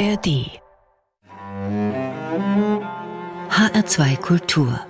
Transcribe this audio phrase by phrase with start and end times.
[0.00, 0.48] ARD
[3.50, 4.80] HR2 Kultur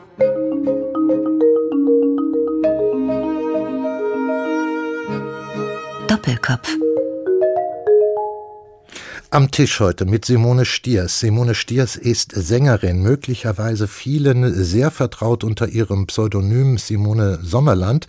[6.07, 6.77] Doppelkopf
[9.33, 11.21] am Tisch heute mit Simone Stiers.
[11.21, 18.09] Simone Stiers ist Sängerin, möglicherweise vielen sehr vertraut unter ihrem Pseudonym Simone Sommerland.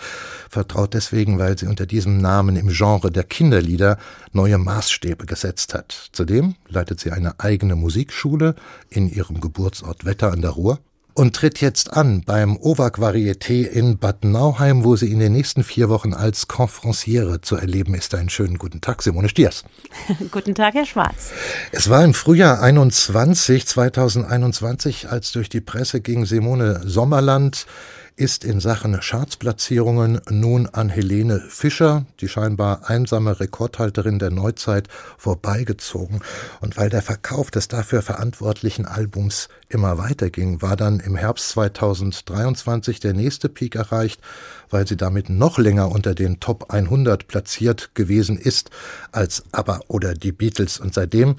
[0.51, 3.97] Vertraut deswegen, weil sie unter diesem Namen im Genre der Kinderlieder
[4.33, 6.09] neue Maßstäbe gesetzt hat.
[6.11, 8.55] Zudem leitet sie eine eigene Musikschule
[8.89, 10.79] in ihrem Geburtsort Wetter an der Ruhr
[11.13, 15.63] und tritt jetzt an beim OVAC Varieté in Bad Nauheim, wo sie in den nächsten
[15.63, 18.13] vier Wochen als Conferenciere zu erleben ist.
[18.13, 19.63] Einen schönen guten Tag, Simone Stiers.
[20.31, 21.31] guten Tag, Herr Schwarz.
[21.71, 27.67] Es war im Frühjahr 21, 2021, als durch die Presse ging Simone Sommerland
[28.15, 36.21] ist in Sachen Chartsplatzierungen nun an Helene Fischer, die scheinbar einsame Rekordhalterin der Neuzeit, vorbeigezogen.
[36.59, 42.99] Und weil der Verkauf des dafür verantwortlichen Albums immer weiterging, war dann im Herbst 2023
[42.99, 44.21] der nächste Peak erreicht,
[44.69, 48.69] weil sie damit noch länger unter den Top 100 platziert gewesen ist
[49.11, 50.79] als ABBA oder die Beatles.
[50.79, 51.35] Und seitdem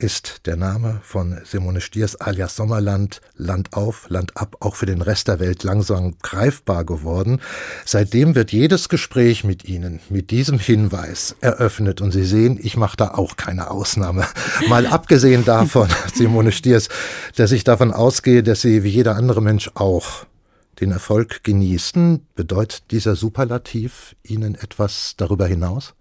[0.00, 5.02] ist der Name von Simone Stiers alias Sommerland Land auf, Land ab auch für den
[5.02, 7.40] Rest der Welt langsam greifbar geworden.
[7.84, 12.96] Seitdem wird jedes Gespräch mit Ihnen mit diesem Hinweis eröffnet und Sie sehen, ich mache
[12.96, 14.26] da auch keine Ausnahme.
[14.68, 16.88] Mal abgesehen davon, Simone Stiers,
[17.36, 20.24] dass ich davon ausgehe, dass Sie wie jeder andere Mensch auch
[20.80, 25.94] den Erfolg genießen, bedeutet dieser Superlativ Ihnen etwas darüber hinaus?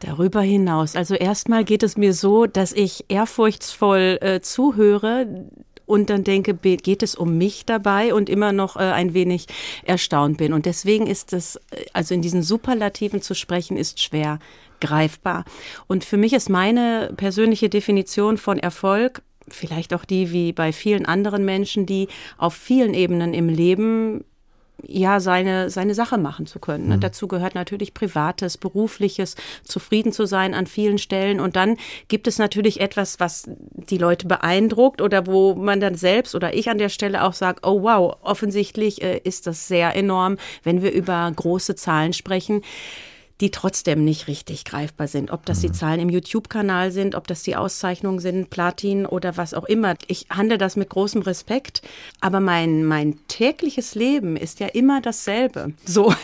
[0.00, 0.96] Darüber hinaus.
[0.96, 5.46] Also erstmal geht es mir so, dass ich ehrfurchtsvoll äh, zuhöre
[5.86, 9.46] und dann denke, geht es um mich dabei und immer noch äh, ein wenig
[9.84, 10.52] erstaunt bin.
[10.52, 14.38] Und deswegen ist es, äh, also in diesen Superlativen zu sprechen, ist schwer
[14.80, 15.44] greifbar.
[15.88, 21.06] Und für mich ist meine persönliche Definition von Erfolg vielleicht auch die wie bei vielen
[21.06, 24.24] anderen Menschen, die auf vielen Ebenen im Leben
[24.86, 26.88] ja, seine, seine Sache machen zu können.
[26.88, 26.96] Ne?
[26.96, 27.00] Mhm.
[27.00, 29.34] Dazu gehört natürlich Privates, Berufliches,
[29.64, 31.40] zufrieden zu sein an vielen Stellen.
[31.40, 31.76] Und dann
[32.08, 36.70] gibt es natürlich etwas, was die Leute beeindruckt oder wo man dann selbst oder ich
[36.70, 40.92] an der Stelle auch sagt, oh wow, offensichtlich äh, ist das sehr enorm, wenn wir
[40.92, 42.62] über große Zahlen sprechen
[43.40, 45.30] die trotzdem nicht richtig greifbar sind.
[45.30, 45.74] Ob das die mhm.
[45.74, 49.94] Zahlen im YouTube-Kanal sind, ob das die Auszeichnungen sind, Platin oder was auch immer.
[50.08, 51.82] Ich handle das mit großem Respekt,
[52.20, 55.72] aber mein, mein tägliches Leben ist ja immer dasselbe.
[55.84, 56.14] So.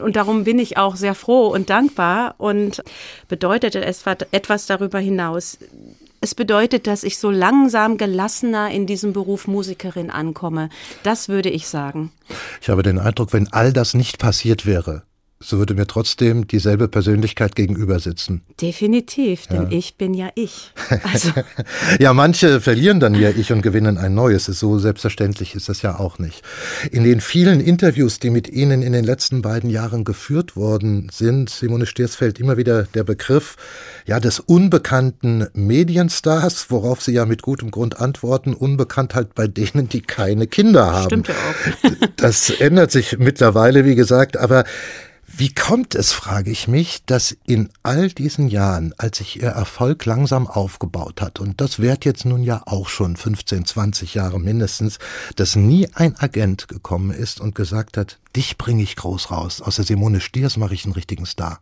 [0.00, 2.82] Und darum bin ich auch sehr froh und dankbar und
[3.28, 5.58] bedeutet es etwas darüber hinaus.
[6.20, 10.70] Es bedeutet, dass ich so langsam gelassener in diesem Beruf Musikerin ankomme.
[11.02, 12.12] Das würde ich sagen.
[12.60, 15.02] Ich habe den Eindruck, wenn all das nicht passiert wäre,
[15.42, 18.42] so würde mir trotzdem dieselbe Persönlichkeit gegenüber sitzen.
[18.60, 19.78] Definitiv, denn ja.
[19.78, 20.72] ich bin ja ich.
[21.12, 21.32] Also.
[21.98, 24.44] ja, manche verlieren dann ihr Ich und gewinnen ein neues.
[24.46, 26.42] So selbstverständlich ist das ja auch nicht.
[26.90, 31.50] In den vielen Interviews, die mit Ihnen in den letzten beiden Jahren geführt worden sind,
[31.50, 33.56] Simone Stiersfeld immer wieder der Begriff
[34.06, 39.88] ja, des unbekannten Medienstars, worauf Sie ja mit gutem Grund antworten, unbekannt halt bei denen,
[39.88, 41.06] die keine Kinder haben.
[41.06, 42.08] Stimmt ja auch.
[42.16, 44.64] das ändert sich mittlerweile, wie gesagt, aber
[45.34, 50.04] wie kommt es, frage ich mich, dass in all diesen Jahren, als sich Ihr Erfolg
[50.04, 54.98] langsam aufgebaut hat, und das währt jetzt nun ja auch schon 15, 20 Jahre mindestens,
[55.36, 59.76] dass nie ein Agent gekommen ist und gesagt hat, dich bringe ich groß raus, aus
[59.76, 61.60] der Simone Stiers mache ich einen richtigen Star.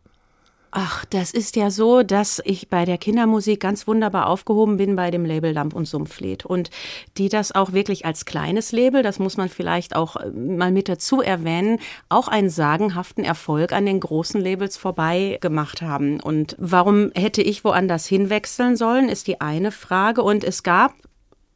[0.72, 5.10] Ach, das ist ja so, dass ich bei der Kindermusik ganz wunderbar aufgehoben bin bei
[5.10, 6.46] dem Label Lamp und Sumpflied.
[6.46, 6.70] Und
[7.18, 10.88] die das auch wirklich als kleines Label, das muss man vielleicht auch äh, mal mit
[10.88, 16.20] dazu erwähnen, auch einen sagenhaften Erfolg an den großen Labels vorbei gemacht haben.
[16.20, 20.22] Und warum hätte ich woanders hinwechseln sollen, ist die eine Frage.
[20.22, 20.92] Und es gab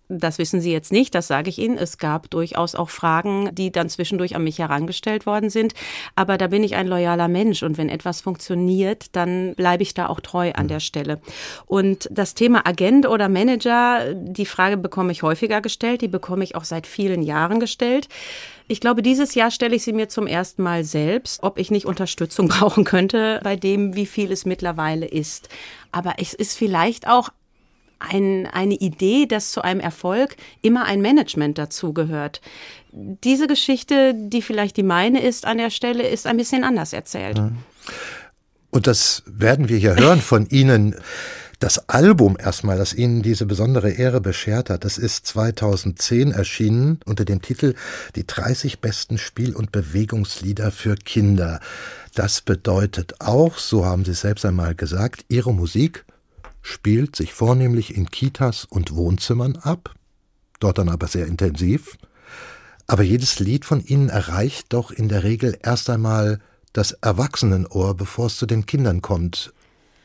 [0.08, 1.78] das wissen Sie jetzt nicht, das sage ich Ihnen.
[1.78, 5.74] Es gab durchaus auch Fragen, die dann zwischendurch an mich herangestellt worden sind.
[6.14, 10.08] Aber da bin ich ein loyaler Mensch und wenn etwas funktioniert, dann bleibe ich da
[10.08, 11.20] auch treu an der Stelle.
[11.66, 16.54] Und das Thema Agent oder Manager, die Frage bekomme ich häufiger gestellt, die bekomme ich
[16.54, 18.08] auch seit vielen Jahren gestellt.
[18.66, 21.86] Ich glaube, dieses Jahr stelle ich sie mir zum ersten Mal selbst, ob ich nicht
[21.86, 25.48] Unterstützung brauchen könnte bei dem, wie viel es mittlerweile ist.
[25.92, 27.30] Aber es ist vielleicht auch
[27.98, 32.40] ein, eine Idee, dass zu einem Erfolg immer ein Management dazugehört.
[32.92, 37.38] Diese Geschichte, die vielleicht die meine ist an der Stelle, ist ein bisschen anders erzählt.
[37.38, 37.58] Mhm.
[38.70, 40.96] Und das werden wir hier hören von Ihnen.
[41.60, 47.24] Das Album erstmal, das Ihnen diese besondere Ehre beschert hat, das ist 2010 erschienen unter
[47.24, 47.74] dem Titel
[48.16, 51.60] Die 30 besten Spiel- und Bewegungslieder für Kinder.
[52.14, 56.04] Das bedeutet auch, so haben Sie selbst einmal gesagt, Ihre Musik
[56.64, 59.94] spielt sich vornehmlich in Kitas und Wohnzimmern ab,
[60.60, 61.98] dort dann aber sehr intensiv.
[62.86, 66.40] Aber jedes Lied von ihnen erreicht doch in der Regel erst einmal
[66.72, 69.52] das Erwachsenenohr, bevor es zu den Kindern kommt.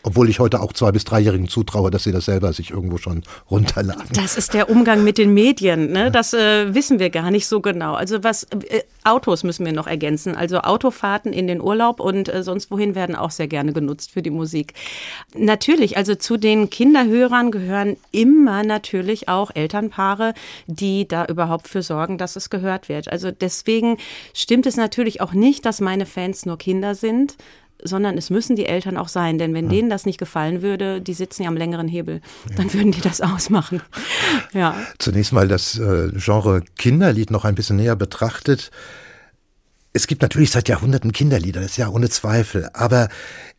[0.03, 3.23] Obwohl ich heute auch zwei- bis dreijährigen zutraue, dass sie das selber sich irgendwo schon
[3.51, 4.09] runterladen.
[4.13, 5.91] Das ist der Umgang mit den Medien.
[5.91, 6.09] Ne?
[6.09, 7.95] Das äh, wissen wir gar nicht so genau.
[7.95, 10.35] Also was äh, Autos müssen wir noch ergänzen.
[10.35, 14.21] Also Autofahrten in den Urlaub und äh, sonst wohin werden auch sehr gerne genutzt für
[14.21, 14.73] die Musik.
[15.35, 20.33] Natürlich, also zu den Kinderhörern gehören immer natürlich auch Elternpaare,
[20.67, 23.11] die da überhaupt für sorgen, dass es gehört wird.
[23.11, 23.97] Also deswegen
[24.33, 27.35] stimmt es natürlich auch nicht, dass meine Fans nur Kinder sind
[27.83, 31.13] sondern es müssen die Eltern auch sein, denn wenn denen das nicht gefallen würde, die
[31.13, 32.21] sitzen ja am längeren Hebel,
[32.55, 33.81] dann würden die das ausmachen.
[34.53, 34.75] Ja.
[34.97, 38.71] Zunächst mal das äh, Genre Kinderlied noch ein bisschen näher betrachtet.
[39.93, 43.09] Es gibt natürlich seit Jahrhunderten Kinderlieder, das ist ja ohne Zweifel, aber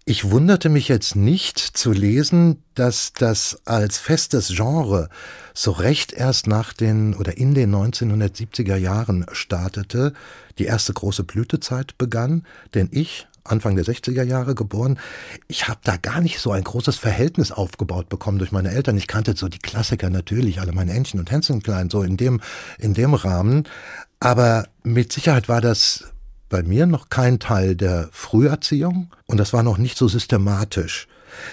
[0.04, 5.08] ich wunderte mich jetzt nicht zu lesen, dass das als festes Genre
[5.54, 10.12] so recht erst nach den oder in den 1970er Jahren startete,
[10.58, 14.98] die erste große Blütezeit begann, denn ich Anfang der 60er Jahre geboren.
[15.48, 18.96] Ich habe da gar nicht so ein großes Verhältnis aufgebaut bekommen durch meine Eltern.
[18.96, 22.40] Ich kannte so die Klassiker natürlich, alle meine Entchen und Hänschenklein, so in dem,
[22.78, 23.64] in dem Rahmen.
[24.18, 26.04] Aber mit Sicherheit war das
[26.48, 31.06] bei mir noch kein Teil der Früherziehung und das war noch nicht so systematisch.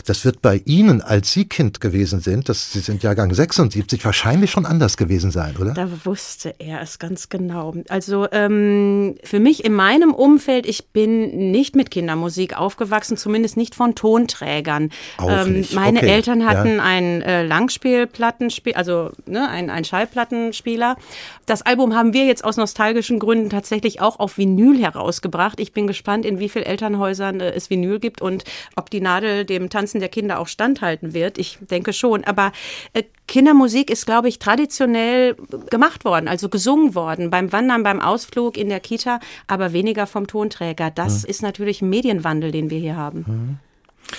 [0.06, 4.51] Das wird bei Ihnen, als Sie Kind gewesen sind, das, Sie sind Jahrgang 76, wahrscheinlich
[4.51, 5.74] schon anders gewesen sein, oder?
[5.74, 7.74] Da wusste er es ganz genau.
[7.89, 13.75] Also ähm, für mich in meinem Umfeld, ich bin nicht mit Kindermusik aufgewachsen, zumindest nicht
[13.75, 14.89] von Tonträgern.
[15.19, 16.09] Ähm, meine okay.
[16.09, 16.83] Eltern hatten ja.
[16.83, 20.95] ein äh, Langspielplattenspiel, also ne, ein, ein Schallplattenspieler.
[21.45, 25.59] Das Album haben wir jetzt aus nostalgischen Gründen tatsächlich auch auf Vinyl herausgebracht.
[25.59, 28.44] Ich bin gespannt, in wie vielen Elternhäusern äh, es Vinyl gibt und
[28.75, 31.37] ob die Nadel dem Tanzen der Kinder auch standhalten wird.
[31.37, 32.23] Ich denke schon.
[32.23, 32.51] Aber
[32.93, 35.35] äh, Kindermusik ist, glaube ich, traditionell
[35.69, 40.27] gemacht worden, also gesungen worden, beim Wandern, beim Ausflug in der Kita, aber weniger vom
[40.27, 40.91] Tonträger.
[40.91, 41.29] Das mhm.
[41.29, 43.59] ist natürlich ein Medienwandel, den wir hier haben.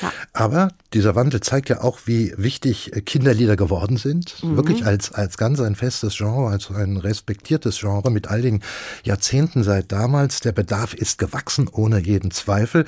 [0.02, 0.12] Ja.
[0.32, 4.43] Aber dieser Wandel zeigt ja auch, wie wichtig Kinderlieder geworden sind.
[4.43, 4.56] Mhm.
[4.56, 8.62] Wirklich als, als ganz ein festes Genre, als ein respektiertes Genre mit all den
[9.05, 10.40] Jahrzehnten seit damals.
[10.40, 12.85] Der Bedarf ist gewachsen, ohne jeden Zweifel.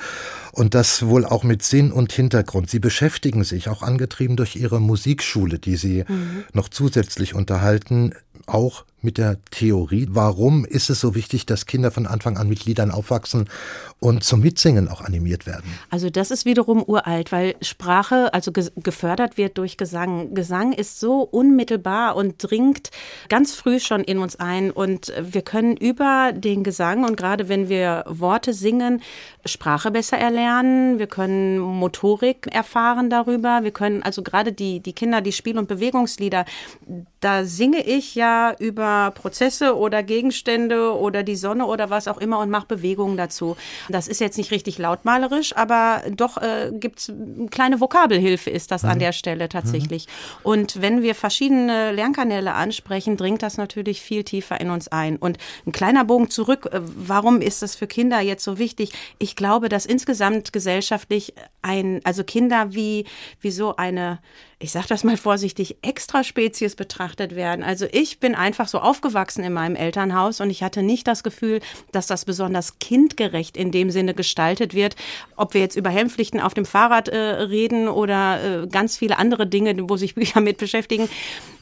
[0.51, 2.69] Und das wohl auch mit Sinn und Hintergrund.
[2.69, 6.43] Sie beschäftigen sich, auch angetrieben durch ihre Musikschule, die sie mhm.
[6.53, 8.13] noch zusätzlich unterhalten,
[8.47, 10.07] auch mit der Theorie.
[10.09, 13.49] Warum ist es so wichtig, dass Kinder von Anfang an mit Liedern aufwachsen
[13.99, 15.65] und zum Mitsingen auch animiert werden?
[15.89, 20.33] Also das ist wiederum uralt, weil Sprache also ge gefördert wird durch Gesang.
[20.33, 22.91] Gesang ist so unmittelbar und dringt
[23.27, 27.69] ganz früh schon in uns ein und wir können über den Gesang und gerade wenn
[27.69, 29.01] wir Worte singen,
[29.45, 35.21] Sprache besser erlernen, wir können Motorik erfahren darüber, wir können also gerade die, die Kinder,
[35.21, 36.45] die Spiel- und Bewegungslieder,
[37.19, 42.39] da singe ich ja über Prozesse oder Gegenstände oder die Sonne oder was auch immer
[42.39, 43.57] und mache Bewegungen dazu.
[43.89, 48.71] Das ist jetzt nicht richtig lautmalerisch, aber doch äh, gibt es eine kleine Vokabelhilfe ist
[48.71, 48.89] das mhm.
[48.89, 50.07] an der Stelle tatsächlich.
[50.07, 50.11] Mhm.
[50.43, 55.17] Und wenn wir verschiedene Lernkanäle ansprechen, dringt das natürlich viel tiefer in uns ein.
[55.17, 58.91] Und ein kleiner Bogen zurück, äh, warum ist das für Kinder jetzt so wichtig?
[59.17, 63.05] Ich glaube, dass insgesamt gesellschaftlich ein, also Kinder wie,
[63.39, 64.19] wie so eine
[64.61, 67.63] ich sage das mal vorsichtig, Extraspezies betrachtet werden.
[67.63, 71.61] Also ich bin einfach so aufgewachsen in meinem Elternhaus und ich hatte nicht das Gefühl,
[71.91, 74.95] dass das besonders kindgerecht in dem Sinne gestaltet wird.
[75.35, 79.47] Ob wir jetzt über Helmpflichten auf dem Fahrrad äh, reden oder äh, ganz viele andere
[79.47, 81.09] Dinge, wo sich Bücher mit beschäftigen.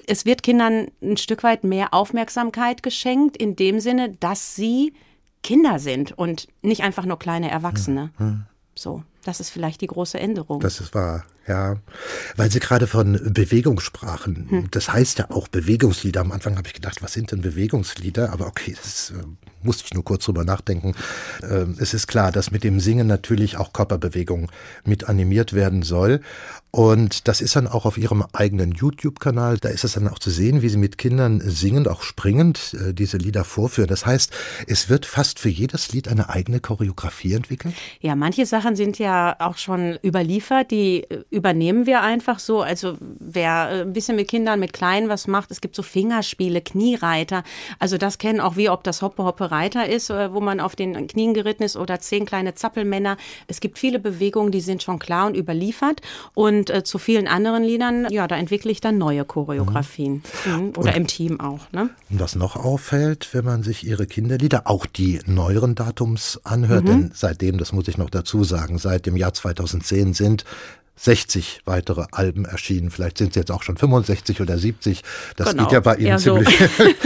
[0.05, 4.93] Es wird Kindern ein Stück weit mehr Aufmerksamkeit geschenkt, in dem Sinne, dass sie
[5.41, 8.11] Kinder sind und nicht einfach nur kleine Erwachsene.
[8.17, 8.43] Hm.
[8.75, 10.59] So, das ist vielleicht die große Änderung.
[10.59, 11.25] Das ist wahr.
[11.47, 11.77] Ja,
[12.35, 14.45] weil Sie gerade von Bewegung sprachen.
[14.49, 14.67] Hm.
[14.69, 16.21] Das heißt ja auch Bewegungslieder.
[16.21, 18.31] Am Anfang habe ich gedacht, was sind denn Bewegungslieder?
[18.31, 19.23] Aber okay, das äh,
[19.63, 20.93] musste ich nur kurz drüber nachdenken.
[21.41, 24.51] Äh, es ist klar, dass mit dem Singen natürlich auch Körperbewegung
[24.83, 26.21] mit animiert werden soll.
[26.71, 29.57] Und das ist dann auch auf Ihrem eigenen YouTube-Kanal.
[29.57, 32.93] Da ist es dann auch zu sehen, wie Sie mit Kindern singend, auch springend äh,
[32.93, 33.87] diese Lieder vorführen.
[33.87, 34.31] Das heißt,
[34.67, 37.73] es wird fast für jedes Lied eine eigene Choreografie entwickelt?
[38.01, 40.69] Ja, manche Sachen sind ja auch schon überliefert.
[40.69, 42.61] Die äh, übernehmen wir einfach so.
[42.61, 46.61] Also wer äh, ein bisschen mit Kindern, mit Kleinen was macht, es gibt so Fingerspiele,
[46.61, 47.43] Kniereiter.
[47.79, 51.07] Also das kennen auch wir, ob das Hoppe Hoppe Reiter ist, wo man auf den
[51.07, 53.17] Knien geritten ist oder zehn kleine Zappelmänner.
[53.47, 56.01] Es gibt viele Bewegungen, die sind schon klar und überliefert.
[56.33, 60.23] Und äh, zu vielen anderen Liedern, ja, da entwickle ich dann neue Choreografien.
[60.45, 60.51] Mhm.
[60.51, 60.69] mhm.
[60.77, 61.71] Oder und, im Team auch.
[61.71, 61.89] Ne?
[62.09, 66.87] Und was noch auffällt, wenn man sich ihre Kinderlieder, auch die neueren Datums anhört, mhm.
[66.87, 70.45] denn seitdem, das muss ich noch dazu sagen, seit dem Jahr 2010 sind
[71.01, 72.91] 60 weitere Alben erschienen.
[72.91, 75.01] Vielleicht sind es jetzt auch schon 65 oder 70.
[75.37, 76.35] Das Genau, geht ja bei Ihnen so.
[76.35, 76.59] ziemlich,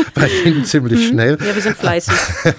[0.16, 1.38] bei Ihnen ziemlich schnell.
[1.40, 2.14] Ja, wir sind fleißig.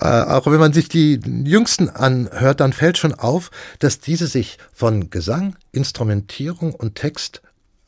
[0.00, 4.58] Äh, auch wenn man sich die jüngsten anhört, dann fällt schon auf, dass diese sich
[4.72, 7.42] von Gesang, Instrumentierung und Text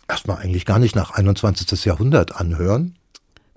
[0.08, 1.84] erstmal eigentlich gar nicht nach 21.
[1.84, 2.96] Jahrhundert anhören.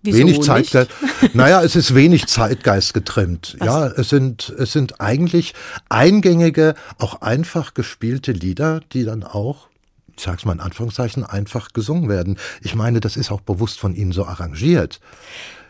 [0.04, 0.46] Wieso wenig nicht?
[0.46, 0.92] Zeitgeist.
[1.34, 3.58] Naja, es ist wenig Zeitgeist getrimmt.
[3.64, 5.54] Ja, es sind, es sind eigentlich
[5.90, 9.70] eingängige, auch einfach gespielte Lieder, die dann auch,
[10.16, 12.38] ich sag's mal in Anführungszeichen, einfach gesungen werden.
[12.62, 15.00] Ich meine, das ist auch bewusst von Ihnen so arrangiert.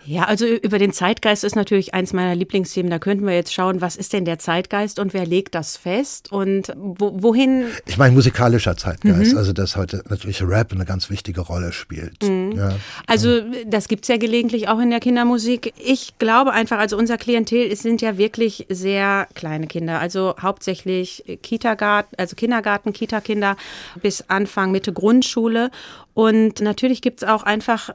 [0.05, 2.89] Ja, also über den Zeitgeist ist natürlich eins meiner Lieblingsthemen.
[2.91, 6.31] Da könnten wir jetzt schauen, was ist denn der Zeitgeist und wer legt das fest
[6.31, 9.37] und wo, wohin Ich meine musikalischer Zeitgeist, Mhm.
[9.37, 12.23] also dass heute natürlich Rap eine ganz wichtige Rolle spielt.
[12.23, 12.75] Ja.
[13.07, 15.73] Also das gibt's ja gelegentlich auch in der Kindermusik.
[15.83, 21.23] Ich glaube einfach, also unser Klientel es sind ja wirklich sehr kleine Kinder, also hauptsächlich
[21.41, 23.57] Kita-Garten, also Kindergarten, Kita-Kinder
[24.01, 25.71] bis Anfang, Mitte Grundschule.
[26.13, 27.93] Und natürlich gibt's auch einfach äh,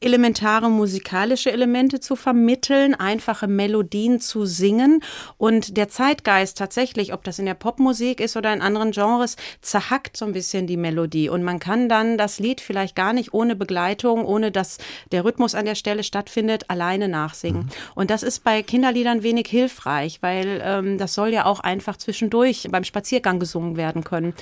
[0.00, 5.02] elementare musikalische Elemente zu vermitteln, einfache Melodien zu singen
[5.38, 10.16] und der Zeitgeist tatsächlich, ob das in der Popmusik ist oder in anderen Genres, zerhackt
[10.16, 13.56] so ein bisschen die Melodie und man kann dann das Lied vielleicht gar nicht ohne
[13.56, 14.78] Begleitung, ohne dass
[15.12, 17.70] der Rhythmus an der Stelle stattfindet, alleine nachsingen.
[17.94, 22.68] Und das ist bei Kinderliedern wenig hilfreich, weil ähm, das soll ja auch einfach zwischendurch
[22.70, 24.34] beim Spaziergang gesungen werden können.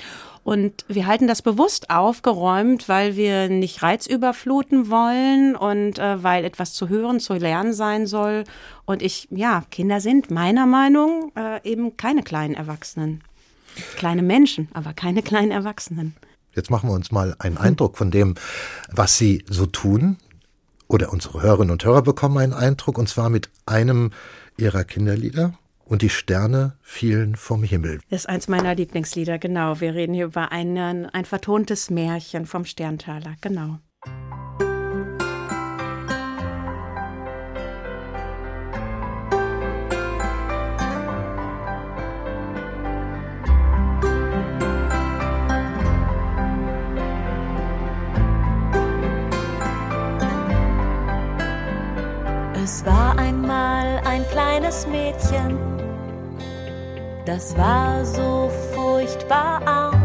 [0.43, 6.73] Und wir halten das bewusst aufgeräumt, weil wir nicht reizüberfluten wollen und äh, weil etwas
[6.73, 8.45] zu hören, zu lernen sein soll.
[8.85, 13.21] Und ich, ja, Kinder sind meiner Meinung äh, eben keine kleinen Erwachsenen.
[13.95, 16.15] Kleine Menschen, aber keine kleinen Erwachsenen.
[16.55, 18.35] Jetzt machen wir uns mal einen Eindruck von dem,
[18.91, 20.17] was Sie so tun.
[20.87, 24.11] Oder unsere Hörerinnen und Hörer bekommen einen Eindruck, und zwar mit einem
[24.57, 25.53] Ihrer Kinderlieder.
[25.89, 27.99] Und die Sterne fielen vom Himmel.
[28.11, 29.81] Das ist eins meiner Lieblingslieder, genau.
[29.81, 33.79] Wir reden hier über einen, ein vertontes Märchen vom Sterntaler, genau.
[57.29, 60.01] Das war so furchtbar arm.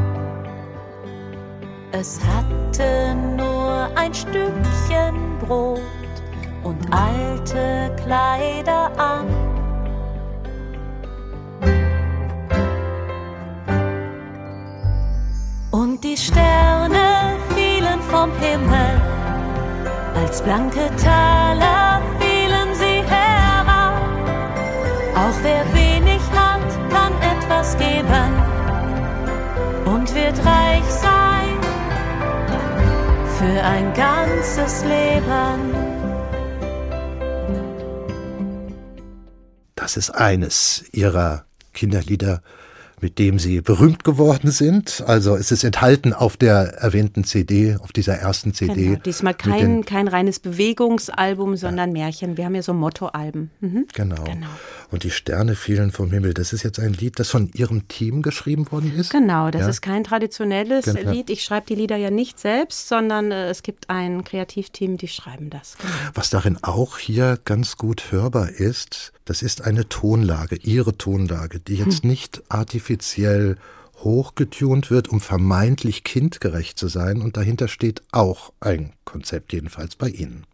[1.91, 5.81] Es hatte nur ein Stückchen Brot
[6.65, 9.27] und alte Kleider an.
[15.71, 19.01] Und die Sterne fielen vom Himmel,
[20.15, 23.95] als blanke Taler fielen sie herab.
[25.17, 25.65] Auch wer
[28.05, 31.61] geben und wird reich sein
[33.39, 35.75] für ein ganzes Leben.
[39.75, 42.43] Das ist eines Ihrer Kinderlieder,
[43.05, 45.05] mit dem Sie berühmt geworden sind.
[45.07, 48.85] Also es ist enthalten auf der erwähnten CD, auf dieser ersten CD.
[48.87, 48.99] Genau.
[49.05, 52.39] Diesmal kein, kein reines Bewegungsalbum, sondern Märchen.
[52.39, 53.51] Wir haben ja so Mottoalben.
[53.61, 53.87] Mhm.
[53.93, 54.25] Genau.
[54.25, 54.47] Genau.
[54.91, 56.33] Und die Sterne fielen vom Himmel.
[56.33, 59.11] Das ist jetzt ein Lied, das von Ihrem Team geschrieben worden ist.
[59.13, 59.69] Genau, das Ja?
[59.69, 61.11] ist kein traditionelles Genau.
[61.11, 61.29] Lied.
[61.29, 65.51] Ich schreibe die Lieder ja nicht selbst, sondern äh, es gibt ein Kreativteam, die schreiben
[65.51, 65.77] das.
[65.77, 65.93] Genau.
[66.15, 71.77] Was darin auch hier ganz gut hörbar ist, das ist eine Tonlage, Ihre Tonlage, die
[71.77, 72.11] jetzt Hm.
[72.11, 73.57] nicht artifiziell
[73.99, 77.23] hochgetunt wird, um vermeintlich kindgerecht zu sein.
[77.23, 80.45] Und dahinter steht auch ein Konzept, jedenfalls bei Ihnen.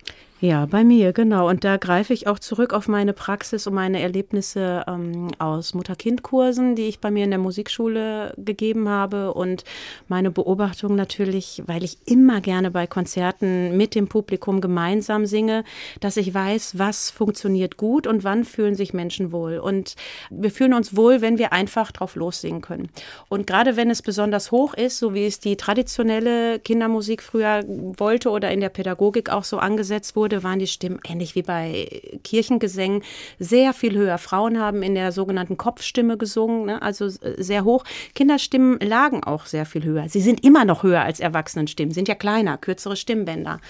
[0.43, 1.51] Ja, bei mir, genau.
[1.51, 6.77] Und da greife ich auch zurück auf meine Praxis und meine Erlebnisse ähm, aus Mutter-Kind-Kursen,
[6.77, 9.35] die ich bei mir in der Musikschule gegeben habe.
[9.35, 9.65] Und
[10.09, 15.63] meine Beobachtung natürlich, weil ich immer gerne bei Konzerten mit dem Publikum gemeinsam singe,
[16.01, 19.59] dass ich weiß, was funktioniert gut und wann fühlen sich Menschen wohl.
[19.59, 19.95] Und
[20.31, 22.89] wir fühlen uns wohl, wenn wir einfach drauf lossingen können.
[23.29, 27.63] Und gerade wenn es besonders hoch ist, so wie es die traditionelle Kindermusik früher
[27.99, 31.89] wollte oder in der Pädagogik auch so angesetzt wurde, waren die Stimmen ähnlich wie bei
[32.25, 33.03] Kirchengesängen
[33.39, 34.19] sehr viel höher.
[34.19, 36.83] Frauen haben in der sogenannten Kopfstimme gesungen, ne?
[36.83, 37.85] also äh, sehr hoch.
[38.15, 40.09] Kinderstimmen lagen auch sehr viel höher.
[40.09, 43.61] Sie sind immer noch höher als Erwachsenenstimmen, sind ja kleiner, kürzere Stimmbänder.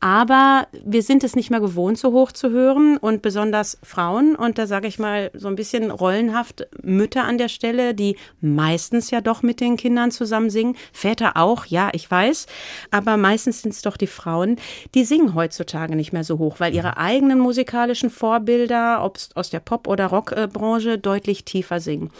[0.00, 4.36] Aber wir sind es nicht mehr gewohnt, so hoch zu hören und besonders Frauen.
[4.36, 9.10] Und da sage ich mal so ein bisschen rollenhaft Mütter an der Stelle, die meistens
[9.10, 10.76] ja doch mit den Kindern zusammen singen.
[10.92, 12.46] Väter auch, ja, ich weiß.
[12.90, 14.56] Aber meistens sind es doch die Frauen,
[14.94, 19.50] die singen heutzutage nicht mehr so hoch, weil ihre eigenen musikalischen Vorbilder, ob es aus
[19.50, 22.10] der Pop- oder Rockbranche, deutlich tiefer singen.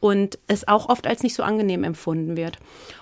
[0.00, 2.58] und es auch oft als nicht so angenehm empfunden wird.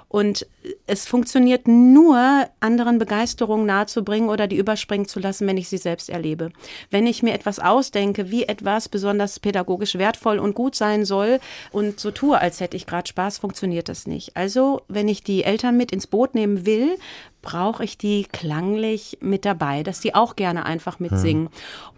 [0.08, 0.46] Und
[0.86, 6.08] es funktioniert nur, anderen Begeisterung nahezubringen oder die überspringen zu lassen, wenn ich sie selbst
[6.08, 6.52] erlebe.
[6.90, 11.40] Wenn ich mir etwas ausdenke, wie etwas besonders pädagogisch wertvoll und gut sein soll
[11.72, 14.36] und so tue, als hätte ich gerade Spaß, funktioniert das nicht.
[14.36, 16.96] Also, wenn ich die Eltern mit ins Boot nehmen will,
[17.46, 21.46] brauche ich die klanglich mit dabei, dass die auch gerne einfach mitsingen.
[21.46, 21.52] Hm.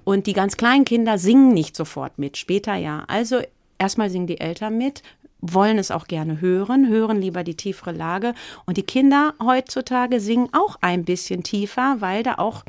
[0.05, 3.05] Und die ganz kleinen Kinder singen nicht sofort mit, später ja.
[3.09, 3.41] Also
[3.79, 5.03] erstmal singen die Eltern mit,
[5.41, 8.35] wollen es auch gerne hören, hören lieber die tiefere Lage.
[8.67, 12.63] Und die Kinder heutzutage singen auch ein bisschen tiefer, weil da auch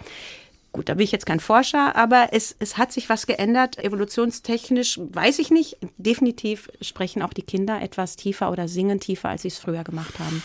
[0.72, 3.80] Gut, da bin ich jetzt kein Forscher, aber es, es hat sich was geändert.
[3.80, 5.78] Evolutionstechnisch weiß ich nicht.
[5.98, 10.20] Definitiv sprechen auch die Kinder etwas tiefer oder singen tiefer, als sie es früher gemacht
[10.20, 10.44] haben.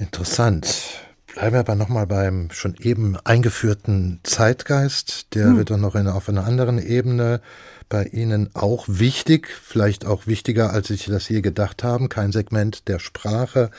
[0.00, 1.05] Interessant.
[1.36, 5.34] Bleiben wir aber nochmal beim schon eben eingeführten Zeitgeist.
[5.34, 5.58] Der hm.
[5.58, 7.42] wird dann noch in, auf einer anderen Ebene
[7.90, 12.08] bei Ihnen auch wichtig, vielleicht auch wichtiger, als ich das je gedacht habe.
[12.08, 13.70] Kein Segment der Sprache,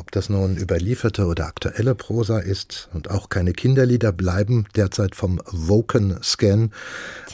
[0.00, 5.40] ob das nun überlieferte oder aktuelle Prosa ist und auch keine Kinderlieder bleiben derzeit vom
[5.46, 6.70] Woken-Scan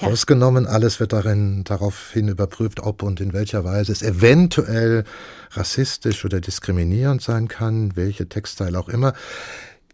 [0.01, 0.67] ausgenommen.
[0.67, 5.05] Alles wird darin daraufhin überprüft, ob und in welcher Weise es eventuell
[5.53, 9.15] rassistisch oder diskriminierend sein kann, welche Textteile auch immer.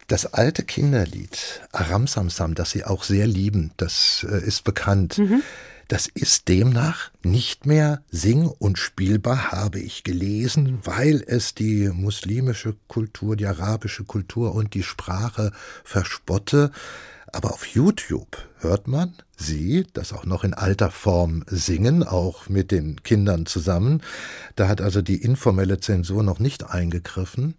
[0.08, 5.18] Das alte Kinderlied Aram Samsam, das Sie auch sehr lieben, das äh, ist bekannt.
[5.18, 5.42] Mhm.
[5.92, 12.76] Das ist demnach nicht mehr sing- und spielbar, habe ich gelesen, weil es die muslimische
[12.88, 15.52] Kultur, die arabische Kultur und die Sprache
[15.84, 16.70] verspotte.
[17.30, 22.70] Aber auf YouTube hört man sie, das auch noch in alter Form singen, auch mit
[22.70, 24.00] den Kindern zusammen.
[24.56, 27.54] Da hat also die informelle Zensur noch nicht eingegriffen.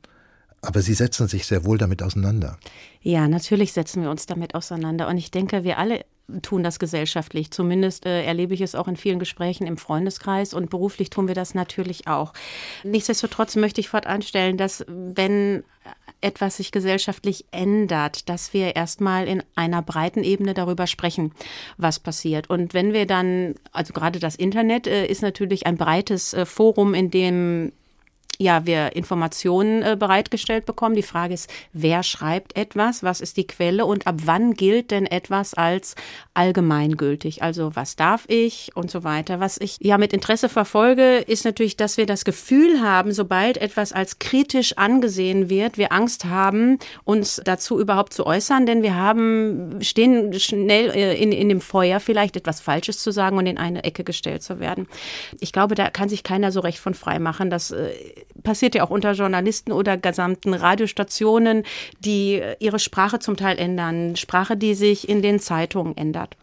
[0.64, 2.58] Aber Sie setzen sich sehr wohl damit auseinander.
[3.02, 5.08] Ja, natürlich setzen wir uns damit auseinander.
[5.08, 6.06] Und ich denke, wir alle
[6.42, 7.52] tun das gesellschaftlich.
[7.52, 11.36] Zumindest äh, erlebe ich es auch in vielen Gesprächen im Freundeskreis und beruflich tun wir
[11.36, 12.34] das natürlich auch.
[12.84, 15.64] Nichtsdestotrotz möchte ich fortanstellen, dass wenn
[16.22, 21.34] etwas sich gesellschaftlich ändert, dass wir erstmal in einer breiten Ebene darüber sprechen,
[21.78, 22.50] was passiert.
[22.50, 26.94] Und wenn wir dann, also gerade das Internet äh, ist natürlich ein breites äh, Forum,
[26.94, 27.74] in dem
[28.40, 30.96] ja, wir Informationen äh, bereitgestellt bekommen.
[30.96, 35.06] Die Frage ist, wer schreibt etwas, was ist die Quelle und ab wann gilt denn
[35.06, 35.96] etwas als
[36.34, 37.44] allgemeingültig?
[37.44, 39.40] Also was darf ich und so weiter.
[39.40, 43.94] Was ich ja mit Interesse verfolge, ist natürlich, dass wir das Gefühl haben, sobald etwas
[43.94, 49.82] als kritisch angesehen wird, wir Angst haben, uns dazu überhaupt zu äußern, denn wir haben,
[49.82, 53.84] stehen schnell äh, in, in dem Feuer, vielleicht etwas Falsches zu sagen und in eine
[53.84, 54.88] Ecke gestellt zu werden.
[55.40, 57.92] Ich glaube, da kann sich keiner so recht von frei machen, dass äh,
[58.44, 61.64] passiert ja auch unter Journalisten oder gesamten Radiostationen,
[62.00, 66.36] die ihre Sprache zum Teil ändern, Sprache, die sich in den Zeitungen ändert.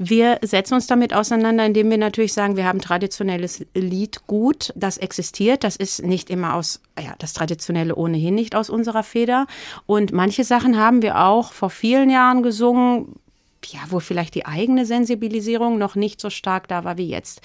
[0.00, 5.64] Wir setzen uns damit auseinander, indem wir natürlich sagen, wir haben traditionelles Liedgut, das existiert.
[5.64, 9.46] Das ist nicht immer aus, ja, das Traditionelle ohnehin nicht aus unserer Feder.
[9.86, 13.16] Und manche Sachen haben wir auch vor vielen Jahren gesungen,
[13.66, 17.40] ja, wo vielleicht die eigene Sensibilisierung noch nicht so stark da war wie jetzt.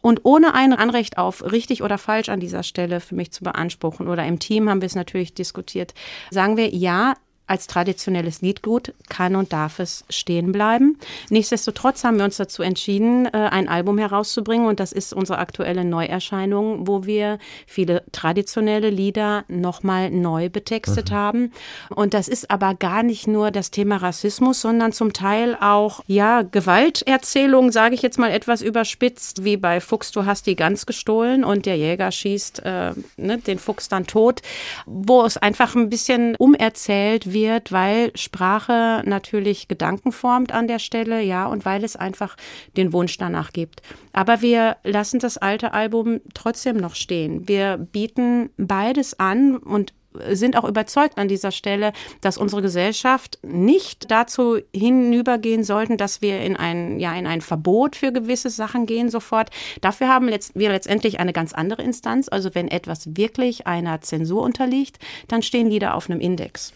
[0.00, 4.08] Und ohne ein Anrecht auf richtig oder falsch an dieser Stelle für mich zu beanspruchen
[4.08, 5.94] oder im Team haben wir es natürlich diskutiert,
[6.30, 7.14] sagen wir, ja,
[7.50, 10.96] als traditionelles Liedgut kann und darf es stehen bleiben.
[11.30, 15.84] Nichtsdestotrotz haben wir uns dazu entschieden, äh, ein Album herauszubringen und das ist unsere aktuelle
[15.84, 21.14] Neuerscheinung, wo wir viele traditionelle Lieder nochmal neu betextet mhm.
[21.14, 21.52] haben.
[21.88, 26.42] Und das ist aber gar nicht nur das Thema Rassismus, sondern zum Teil auch, ja,
[26.42, 31.42] Gewalterzählung, sage ich jetzt mal etwas überspitzt, wie bei Fuchs, du hast die Gans gestohlen
[31.42, 34.40] und der Jäger schießt äh, ne, den Fuchs dann tot,
[34.86, 40.78] wo es einfach ein bisschen umerzählt, wie wird, weil Sprache natürlich Gedanken formt an der
[40.78, 42.36] Stelle, ja, und weil es einfach
[42.76, 43.80] den Wunsch danach gibt.
[44.12, 47.48] Aber wir lassen das alte Album trotzdem noch stehen.
[47.48, 49.94] Wir bieten beides an und
[50.30, 56.40] sind auch überzeugt an dieser Stelle, dass unsere Gesellschaft nicht dazu hinübergehen sollten, dass wir
[56.40, 59.50] in ein, ja, in ein Verbot für gewisse Sachen gehen sofort.
[59.80, 62.28] Dafür haben wir letztendlich eine ganz andere Instanz.
[62.28, 64.98] Also wenn etwas wirklich einer Zensur unterliegt,
[65.28, 66.72] dann stehen Lieder auf einem Index.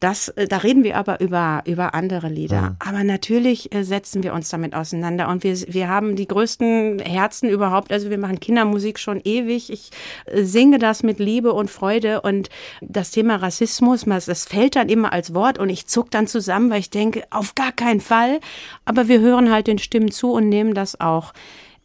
[0.00, 2.62] Das, äh, da reden wir aber über, über andere Lieder.
[2.62, 2.76] Mhm.
[2.78, 7.48] Aber natürlich äh, setzen wir uns damit auseinander und wir, wir haben die größten Herzen
[7.48, 7.92] überhaupt.
[7.92, 9.70] Also wir machen Kindermusik schon ewig.
[9.70, 9.90] Ich
[10.26, 12.48] äh, singe das mit Liebe und Freude und
[12.80, 16.80] das Thema Rassismus, das fällt dann immer als Wort und ich zuck dann zusammen, weil
[16.80, 18.40] ich denke, auf gar keinen Fall.
[18.84, 21.32] Aber wir hören halt den Stimmen zu und nehmen das auch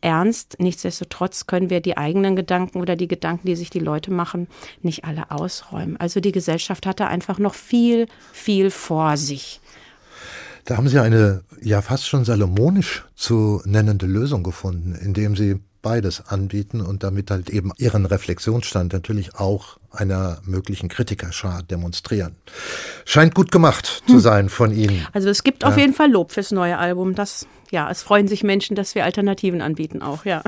[0.01, 0.57] ernst.
[0.59, 4.47] Nichtsdestotrotz können wir die eigenen Gedanken oder die Gedanken, die sich die Leute machen,
[4.81, 5.97] nicht alle ausräumen.
[5.97, 9.59] Also die Gesellschaft hatte einfach noch viel, viel vor sich.
[10.65, 16.27] Da haben Sie eine ja fast schon salomonisch zu nennende Lösung gefunden, indem Sie beides
[16.27, 22.35] anbieten und damit halt eben ihren Reflexionsstand natürlich auch einer möglichen Kritikerschar demonstrieren.
[23.05, 24.19] Scheint gut gemacht zu hm.
[24.19, 25.07] sein von Ihnen.
[25.13, 25.69] Also es gibt ja.
[25.69, 27.15] auf jeden Fall Lob fürs neue Album.
[27.15, 30.43] Das, ja, es freuen sich Menschen, dass wir Alternativen anbieten auch, ja.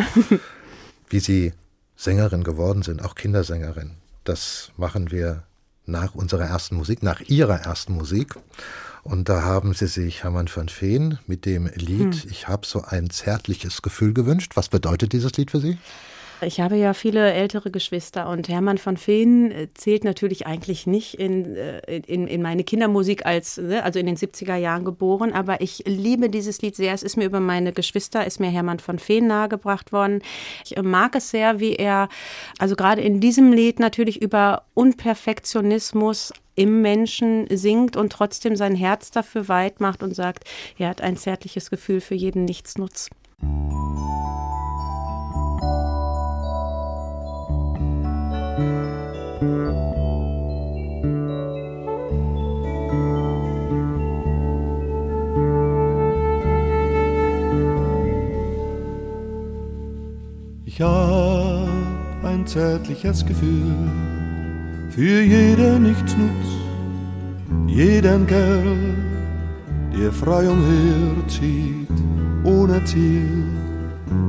[1.10, 1.54] Wie Sie
[1.96, 3.92] Sängerin geworden sind, auch Kindersängerin,
[4.26, 5.44] das machen wir
[5.86, 8.36] nach unserer ersten Musik, nach Ihrer ersten Musik.
[9.04, 12.30] Und da haben sie sich Hermann van Veen mit dem Lied hm.
[12.30, 14.54] Ich habe so ein zärtliches Gefühl gewünscht.
[14.56, 15.78] Was bedeutet dieses Lied für Sie?
[16.42, 21.16] Ich habe ja viele ältere Geschwister und Hermann von Feen äh, zählt natürlich eigentlich nicht
[21.16, 25.60] in, äh, in, in meine Kindermusik als, ne, also in den 70er Jahren geboren, aber
[25.60, 26.94] ich liebe dieses Lied sehr.
[26.94, 30.22] Es ist mir über meine Geschwister, ist mir Hermann von Feen nahegebracht worden.
[30.64, 32.08] Ich äh, mag es sehr, wie er,
[32.58, 39.12] also gerade in diesem Lied natürlich über Unperfektionismus im Menschen singt und trotzdem sein Herz
[39.12, 40.46] dafür weit macht und sagt,
[40.78, 43.10] er hat ein zärtliches Gefühl für jeden Nichtsnutz.
[60.80, 63.76] Ich hab ein zärtliches Gefühl
[64.92, 66.48] für jeden Nichtsnutz,
[67.68, 68.78] jeden Kerl,
[69.94, 71.90] der frei umherzieht,
[72.46, 73.44] ohne Ziel,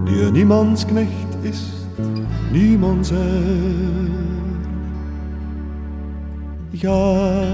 [0.08, 1.86] der niemands Knecht ist,
[2.50, 3.20] niemand selbst.
[6.72, 7.44] Ja,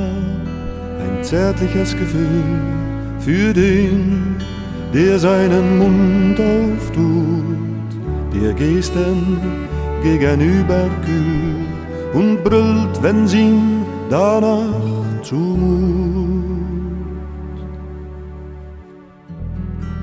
[1.02, 2.62] ein zärtliches Gefühl
[3.18, 4.36] für den,
[4.94, 7.65] der seinen Mund auftut
[8.40, 9.38] ihr Gesten
[10.02, 11.66] gegenüber kühl
[12.12, 16.36] und brüllt, wenn sie ihm danach zumut.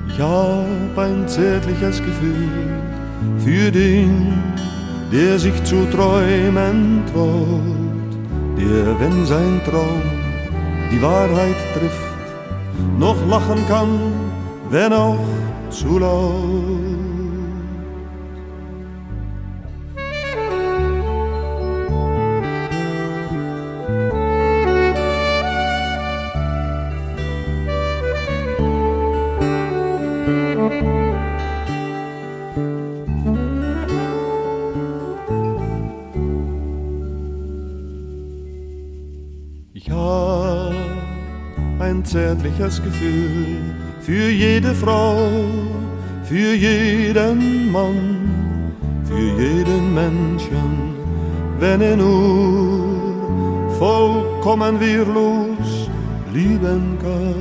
[0.08, 2.48] Ich hab ein zärtliches Gefühl
[3.38, 4.34] für den,
[5.12, 8.12] der sich zu träumen traut,
[8.56, 10.02] der, wenn sein Traum
[10.92, 12.14] die Wahrheit trifft,
[12.98, 13.88] noch lachen kann,
[14.70, 15.18] wenn auch
[15.70, 16.93] zu laut.
[42.44, 43.56] Zärtliches Gefühl
[44.00, 45.16] für jede Frau,
[46.24, 48.72] für jeden Mann,
[49.04, 50.94] für jeden Menschen,
[51.58, 55.88] wenn er nur vollkommen wehrlos
[56.34, 57.34] lieben kann.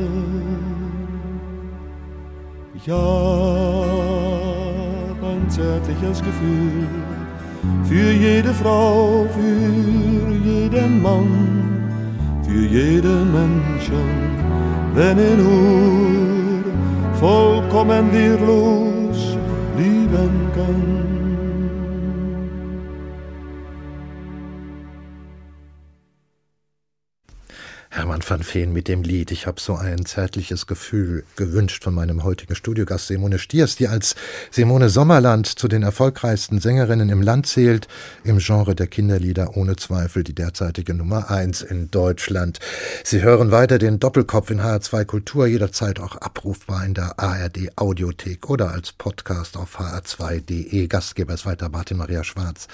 [2.86, 3.84] Ja,
[5.22, 6.88] ein zärtliches Gefühl
[7.84, 11.28] für jede Frau, für jeden Mann,
[12.44, 14.23] für jeden Menschen
[14.94, 16.64] wenn er nur
[17.20, 19.38] vollkommen wehrlos
[19.78, 21.13] lieben kann.
[28.34, 29.30] Van Veen mit dem Lied.
[29.30, 34.16] Ich habe so ein zärtliches Gefühl gewünscht von meinem heutigen Studiogast Simone Stiers, die als
[34.50, 37.88] Simone Sommerland zu den erfolgreichsten Sängerinnen im Land zählt,
[38.24, 42.60] im Genre der Kinderlieder ohne Zweifel die derzeitige Nummer eins in Deutschland.
[43.04, 48.50] Sie hören weiter den Doppelkopf in HR2 Kultur, jederzeit auch abrufbar in der ARD Audiothek
[48.50, 50.88] oder als Podcast auf hr2.de.
[50.88, 52.68] Gastgeber ist weiter Martin Maria Schwarz.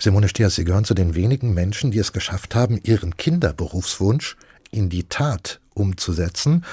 [0.00, 4.36] Simone Stiers, Sie gehören zu den wenigen Menschen, die es geschafft haben, ihren Kinderberufswunsch
[4.72, 6.64] in die Tat umzusetzen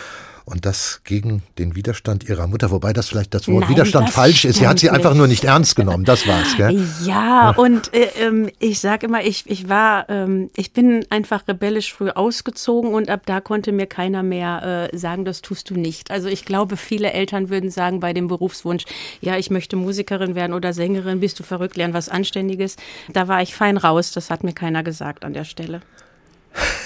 [0.49, 4.15] und das gegen den Widerstand ihrer Mutter, wobei das vielleicht das Wort Nein, Widerstand das
[4.15, 4.57] falsch ist.
[4.57, 6.87] Sie hat sie einfach nur nicht ernst genommen, das war's, gell?
[7.05, 11.93] Ja, und äh, ähm, ich sage immer, ich, ich war, ähm, ich bin einfach rebellisch
[11.93, 16.09] früh ausgezogen und ab da konnte mir keiner mehr äh, sagen, das tust du nicht.
[16.09, 18.85] Also ich glaube, viele Eltern würden sagen bei dem Berufswunsch,
[19.21, 22.75] ja, ich möchte Musikerin werden oder Sängerin, bist du verrückt, lern was Anständiges.
[23.13, 25.81] Da war ich fein raus, das hat mir keiner gesagt an der Stelle.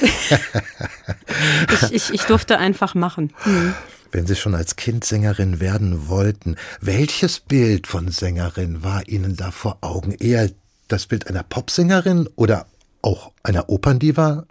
[1.73, 3.33] ich, ich, ich durfte einfach machen.
[3.45, 3.73] Mhm.
[4.11, 9.49] Wenn Sie schon als Kind Sängerin werden wollten, welches Bild von Sängerin war Ihnen da
[9.49, 10.11] vor Augen?
[10.11, 10.51] Eher
[10.87, 12.67] das Bild einer Popsängerin oder
[13.01, 14.45] auch einer Operndiva?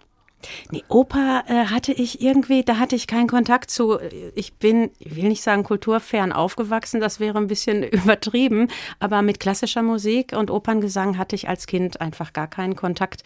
[0.71, 3.97] Nee, Oper äh, hatte ich irgendwie, da hatte ich keinen Kontakt zu.
[4.35, 8.67] Ich bin, ich will nicht sagen kulturfern aufgewachsen, das wäre ein bisschen übertrieben,
[8.99, 13.23] aber mit klassischer Musik und Operngesang hatte ich als Kind einfach gar keinen Kontakt.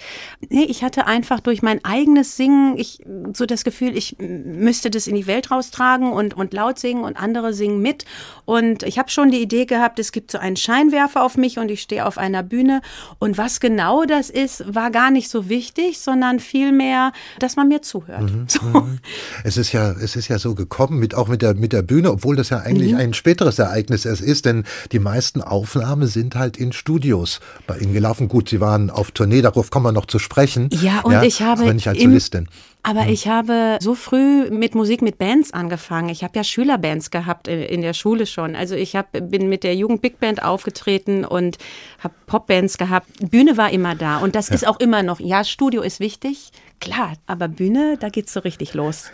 [0.50, 3.00] Nee, ich hatte einfach durch mein eigenes Singen, ich
[3.34, 7.18] so das Gefühl, ich müsste das in die Welt raustragen und, und laut singen und
[7.18, 8.06] andere singen mit.
[8.46, 11.70] Und ich habe schon die Idee gehabt, es gibt so einen Scheinwerfer auf mich und
[11.70, 12.82] ich stehe auf einer Bühne.
[13.20, 17.07] Und was genau das ist, war gar nicht so wichtig, sondern vielmehr
[17.40, 18.32] dass man mir zuhört.
[18.32, 18.46] Mhm.
[18.48, 18.62] So.
[18.62, 19.00] Mhm.
[19.44, 22.12] Es ist ja, es ist ja so gekommen, mit, auch mit der, mit der Bühne,
[22.12, 23.00] obwohl das ja eigentlich mhm.
[23.00, 27.94] ein späteres Ereignis erst ist, denn die meisten Aufnahmen sind halt in Studios bei Ihnen
[27.94, 28.28] gelaufen.
[28.28, 30.70] Gut, Sie waren auf Tournee, darauf kommen wir noch zu sprechen.
[30.72, 31.64] Ja, und ja, ich habe.
[31.64, 32.48] Aber nicht als Solistin.
[32.88, 33.10] Aber hm.
[33.10, 36.08] ich habe so früh mit Musik mit Bands angefangen.
[36.08, 38.56] Ich habe ja Schülerbands gehabt in, in, der Schule schon.
[38.56, 41.58] Also ich hab, bin mit der Jugend Big Band aufgetreten und
[42.00, 43.08] habe Popbands gehabt.
[43.30, 44.56] Bühne war immer da und das ja.
[44.56, 45.20] ist auch immer noch.
[45.20, 49.06] Ja, Studio ist wichtig, klar, aber Bühne, da geht's so richtig los.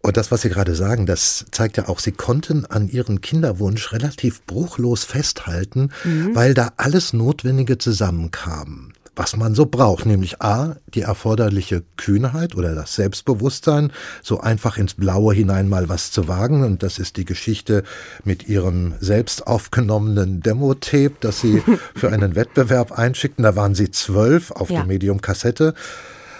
[0.00, 3.92] Und das, was Sie gerade sagen, das zeigt ja auch, Sie konnten an Ihren Kinderwunsch
[3.92, 6.34] relativ bruchlos festhalten, mhm.
[6.34, 12.74] weil da alles Notwendige zusammenkam was man so braucht, nämlich A, die erforderliche Kühnheit oder
[12.74, 16.62] das Selbstbewusstsein, so einfach ins Blaue hinein mal was zu wagen.
[16.64, 17.82] Und das ist die Geschichte
[18.24, 21.62] mit ihrem selbst aufgenommenen Demo-Tape, das sie
[21.96, 23.42] für einen Wettbewerb einschickten.
[23.42, 24.82] Da waren sie zwölf auf ja.
[24.82, 25.74] dem Medium Kassette.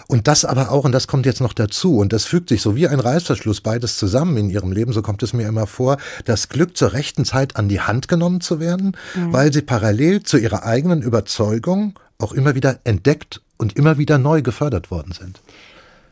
[0.06, 2.74] Und das aber auch, und das kommt jetzt noch dazu, und das fügt sich so
[2.74, 6.48] wie ein Reißverschluss beides zusammen in ihrem Leben, so kommt es mir immer vor, das
[6.48, 9.34] Glück zur rechten Zeit an die Hand genommen zu werden, mhm.
[9.34, 14.42] weil sie parallel zu ihrer eigenen Überzeugung auch immer wieder entdeckt und immer wieder neu
[14.42, 15.40] gefördert worden sind.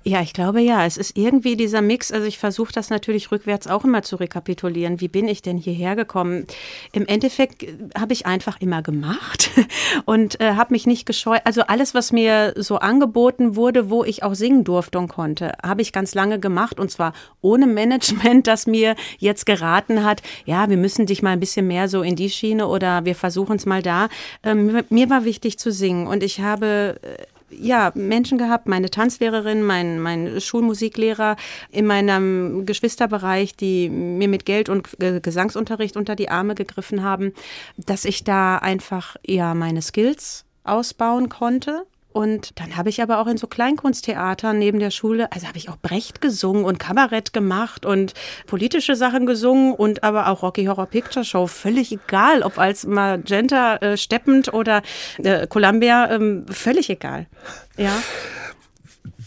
[0.09, 0.87] Ja, ich glaube ja.
[0.87, 2.13] Es ist irgendwie dieser Mix.
[2.13, 5.01] Also ich versuche das natürlich rückwärts auch immer zu rekapitulieren.
[5.01, 6.47] Wie bin ich denn hierher gekommen?
[6.93, 9.51] Im Endeffekt äh, habe ich einfach immer gemacht
[10.05, 11.41] und äh, habe mich nicht gescheut.
[11.43, 15.83] Also alles, was mir so angeboten wurde, wo ich auch singen durfte und konnte, habe
[15.83, 20.77] ich ganz lange gemacht und zwar ohne Management, das mir jetzt geraten hat, ja, wir
[20.77, 23.83] müssen dich mal ein bisschen mehr so in die Schiene oder wir versuchen es mal
[23.83, 24.09] da.
[24.45, 29.63] Ähm, mir war wichtig zu singen und ich habe äh, ja, Menschen gehabt, meine Tanzlehrerin,
[29.63, 31.37] mein, mein Schulmusiklehrer
[31.71, 37.33] in meinem Geschwisterbereich, die mir mit Geld und Gesangsunterricht unter die Arme gegriffen haben,
[37.77, 43.27] dass ich da einfach ja meine Skills ausbauen konnte und dann habe ich aber auch
[43.27, 47.85] in so Kleinkunsttheatern neben der Schule, also habe ich auch Brecht gesungen und Kabarett gemacht
[47.85, 48.15] und
[48.47, 51.47] politische Sachen gesungen und aber auch Rocky Horror Picture Show.
[51.47, 54.81] Völlig egal, ob als Magenta äh, steppend oder
[55.19, 57.27] äh, Columbia, ähm, völlig egal.
[57.77, 57.93] Ja.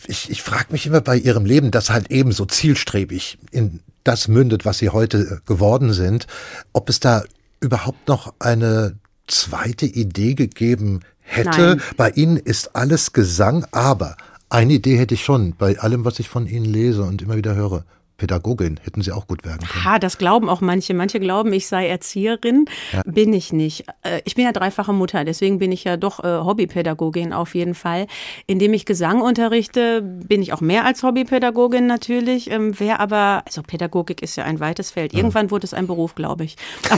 [0.08, 4.28] Ich, ich frage mich immer bei Ihrem Leben, das halt eben so zielstrebig in das
[4.28, 6.26] mündet, was Sie heute äh, geworden sind,
[6.74, 7.24] ob es da
[7.60, 8.96] überhaupt noch eine
[9.28, 11.76] zweite Idee gegeben hätte.
[11.78, 11.82] Nein.
[11.98, 14.18] Bei Ihnen ist alles Gesang, aber
[14.50, 17.56] eine Idee hätte ich schon bei allem, was ich von Ihnen lese und immer wieder
[17.56, 17.84] höre.
[18.20, 19.86] Pädagogin hätten Sie auch gut werden können.
[19.86, 20.94] Ha, das glauben auch manche.
[20.94, 22.66] Manche glauben, ich sei Erzieherin.
[22.94, 23.02] Ja.
[23.06, 23.86] Bin ich nicht.
[24.04, 27.74] Äh, ich bin ja dreifache Mutter, deswegen bin ich ja doch äh, Hobbypädagogin auf jeden
[27.74, 28.06] Fall.
[28.46, 32.52] Indem ich Gesang unterrichte, bin ich auch mehr als Hobbypädagogin natürlich.
[32.52, 35.14] Ähm, wer aber, also Pädagogik ist ja ein weites Feld.
[35.14, 36.58] Irgendwann wurde es ein Beruf, glaube ich.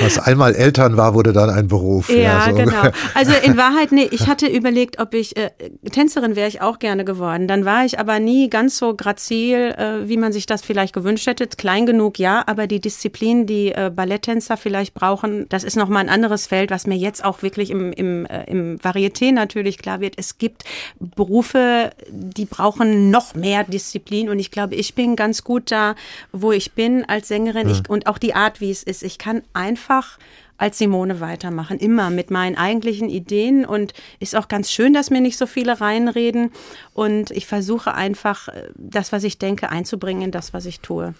[0.00, 2.10] Was einmal Eltern war, wurde dann ein Beruf.
[2.10, 2.54] Ja, ja so.
[2.54, 2.82] genau.
[3.14, 5.50] Also in Wahrheit, nee, ich hatte überlegt, ob ich, äh,
[5.90, 7.48] Tänzerin wäre ich auch gerne geworden.
[7.48, 10.92] Dann war ich aber nie ganz ganz so grazil, äh, wie man sich das vielleicht
[10.92, 11.46] gewünscht hätte.
[11.46, 16.08] Klein genug, ja, aber die Disziplin, die äh, Balletttänzer vielleicht brauchen, das ist nochmal ein
[16.08, 20.14] anderes Feld, was mir jetzt auch wirklich im, im, äh, im Varieté natürlich klar wird.
[20.16, 20.64] Es gibt
[20.98, 25.94] Berufe, die brauchen noch mehr Disziplin und ich glaube, ich bin ganz gut da,
[26.32, 27.76] wo ich bin als Sängerin ja.
[27.76, 29.04] ich, und auch die Art, wie es ist.
[29.04, 30.18] Ich kann einfach
[30.58, 33.64] als Simone weitermachen, immer mit meinen eigentlichen Ideen.
[33.64, 36.52] Und ist auch ganz schön, dass mir nicht so viele reinreden.
[36.92, 41.14] Und ich versuche einfach äh, das, was ich denke, einzubringen in das, was ich tue.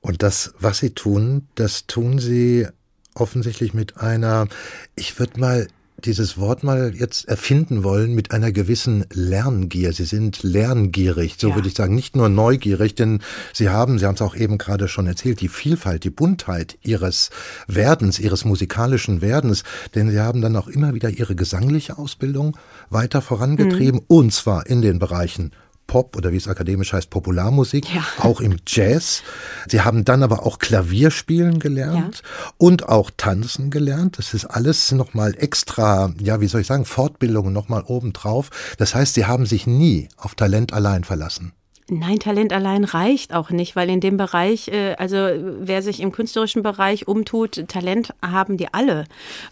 [0.00, 2.66] Und das, was Sie tun, das tun Sie
[3.14, 4.48] offensichtlich mit einer,
[4.94, 5.68] ich würde mal
[6.06, 9.92] dieses Wort mal jetzt erfinden wollen mit einer gewissen Lerngier.
[9.92, 11.54] Sie sind lerngierig, so ja.
[11.54, 13.20] würde ich sagen, nicht nur neugierig, denn
[13.52, 17.30] Sie haben, Sie haben es auch eben gerade schon erzählt, die Vielfalt, die Buntheit Ihres
[17.66, 22.56] Werdens, Ihres musikalischen Werdens, denn Sie haben dann auch immer wieder Ihre gesangliche Ausbildung
[22.88, 24.06] weiter vorangetrieben, mhm.
[24.08, 25.52] und zwar in den Bereichen
[25.90, 28.04] Pop oder wie es akademisch heißt, Popularmusik, ja.
[28.18, 29.24] auch im Jazz.
[29.66, 32.52] Sie haben dann aber auch Klavierspielen gelernt ja.
[32.58, 34.16] und auch Tanzen gelernt.
[34.16, 38.50] Das ist alles nochmal extra, ja, wie soll ich sagen, Fortbildungen nochmal obendrauf.
[38.78, 41.54] Das heißt, Sie haben sich nie auf Talent allein verlassen.
[41.92, 46.12] Nein, Talent allein reicht auch nicht, weil in dem Bereich, äh, also wer sich im
[46.12, 49.06] künstlerischen Bereich umtut, Talent haben die alle.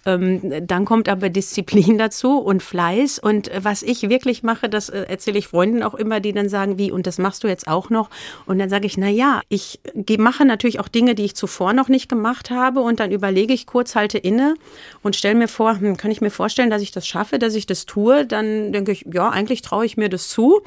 [0.07, 3.19] Ähm, dann kommt aber Disziplin dazu und Fleiß.
[3.19, 6.79] Und was ich wirklich mache, das äh, erzähle ich Freunden auch immer, die dann sagen,
[6.79, 8.09] wie, und das machst du jetzt auch noch?
[8.47, 9.81] Und dann sage ich, na ja, ich
[10.19, 12.81] mache natürlich auch Dinge, die ich zuvor noch nicht gemacht habe.
[12.81, 14.55] Und dann überlege ich kurz, halte inne
[15.03, 17.67] und stelle mir vor, hm, kann ich mir vorstellen, dass ich das schaffe, dass ich
[17.67, 18.25] das tue?
[18.25, 20.61] Dann denke ich, ja, eigentlich traue ich mir das zu.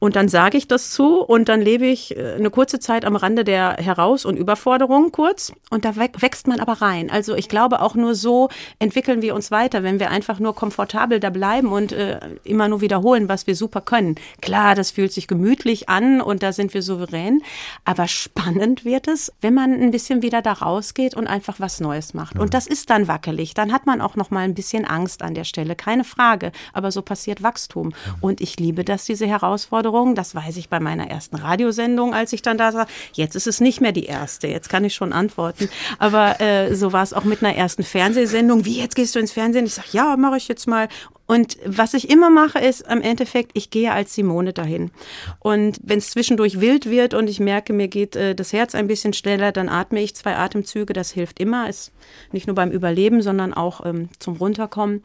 [0.00, 3.16] Und dann sage ich das zu und dann lebe ich äh, eine kurze Zeit am
[3.16, 7.10] Rande der Heraus- und Überforderung kurz und da wächst man aber rein.
[7.10, 8.48] Also ich glaube, auch nur so
[8.78, 12.80] entwickeln wir uns weiter, wenn wir einfach nur komfortabel da bleiben und äh, immer nur
[12.80, 14.16] wiederholen, was wir super können.
[14.40, 17.42] Klar, das fühlt sich gemütlich an und da sind wir souverän,
[17.84, 22.14] aber spannend wird es, wenn man ein bisschen wieder da rausgeht und einfach was Neues
[22.14, 22.38] macht.
[22.38, 23.54] Und das ist dann wackelig.
[23.54, 26.52] Dann hat man auch noch mal ein bisschen Angst an der Stelle, keine Frage.
[26.72, 27.92] Aber so passiert Wachstum.
[28.20, 30.14] Und ich liebe das, diese Herausforderung.
[30.14, 32.86] Das weiß ich bei meiner ersten Radiosendung, als ich dann da war.
[33.12, 34.46] Jetzt ist es nicht mehr die erste.
[34.46, 35.68] Jetzt kann ich schon antworten.
[35.98, 38.64] Aber äh, so war es auch mit einer ersten Fernsehsendung.
[38.64, 39.66] Wie, jetzt gehst du ins Fernsehen?
[39.66, 40.88] Ich sage, ja, mache ich jetzt mal.
[41.26, 44.90] Und was ich immer mache, ist am Endeffekt, ich gehe als Simone dahin.
[45.38, 48.86] Und wenn es zwischendurch wild wird und ich merke, mir geht äh, das Herz ein
[48.86, 50.92] bisschen schneller, dann atme ich zwei Atemzüge.
[50.92, 51.68] Das hilft immer.
[51.68, 51.92] Ist
[52.32, 55.02] nicht nur beim Überleben, sondern auch ähm, zum Runterkommen.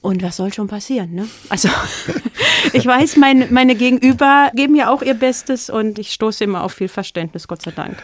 [0.00, 1.28] Und was soll schon passieren, ne?
[1.48, 1.68] Also
[2.72, 6.72] ich weiß, mein, meine Gegenüber geben ja auch ihr Bestes und ich stoße immer auf
[6.72, 7.96] viel Verständnis, Gott sei Dank.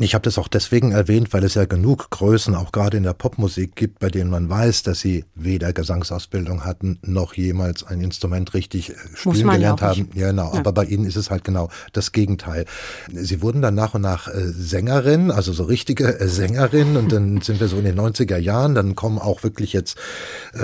[0.00, 3.14] Ich habe das auch deswegen erwähnt, weil es ja genug Größen auch gerade in der
[3.14, 8.54] Popmusik gibt, bei denen man weiß, dass sie weder Gesangsausbildung hatten, noch jemals ein Instrument
[8.54, 10.08] richtig äh, spielen gelernt ja haben.
[10.14, 10.52] Ja, genau.
[10.52, 10.60] Ja.
[10.60, 12.64] Aber bei ihnen ist es halt genau das Gegenteil.
[13.12, 17.40] Sie wurden dann nach und nach äh, Sängerin, also so richtige äh, Sängerin und dann
[17.42, 19.96] sind wir so in den 90er Jahren, dann kommen auch wirklich jetzt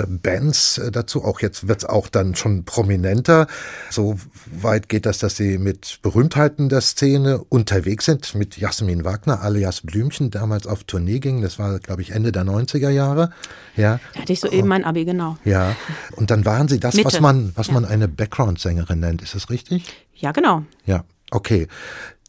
[0.07, 3.47] Bands dazu, auch jetzt wird's auch dann schon prominenter.
[3.89, 4.17] So
[4.61, 9.41] weit geht das, dass sie mit Berühmtheiten der Szene unterwegs sind, mit Jasmin Wagner Wagner
[9.41, 11.41] alias Blümchen damals auf Tournee ging.
[11.41, 13.31] Das war, glaube ich, Ende der 90er Jahre.
[13.75, 13.99] Ja.
[14.13, 15.37] Da hatte ich so eben mein Abi, genau.
[15.43, 15.75] Ja.
[16.15, 17.07] Und dann waren Sie das, Mitte.
[17.07, 17.73] was man, was ja.
[17.73, 19.21] man eine Background-Sängerin nennt.
[19.21, 19.83] Ist das richtig?
[20.15, 20.63] Ja, genau.
[20.85, 21.67] Ja, okay.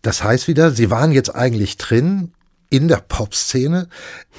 [0.03, 2.33] Das heißt wieder, Sie waren jetzt eigentlich drin
[2.71, 3.89] in der Popszene.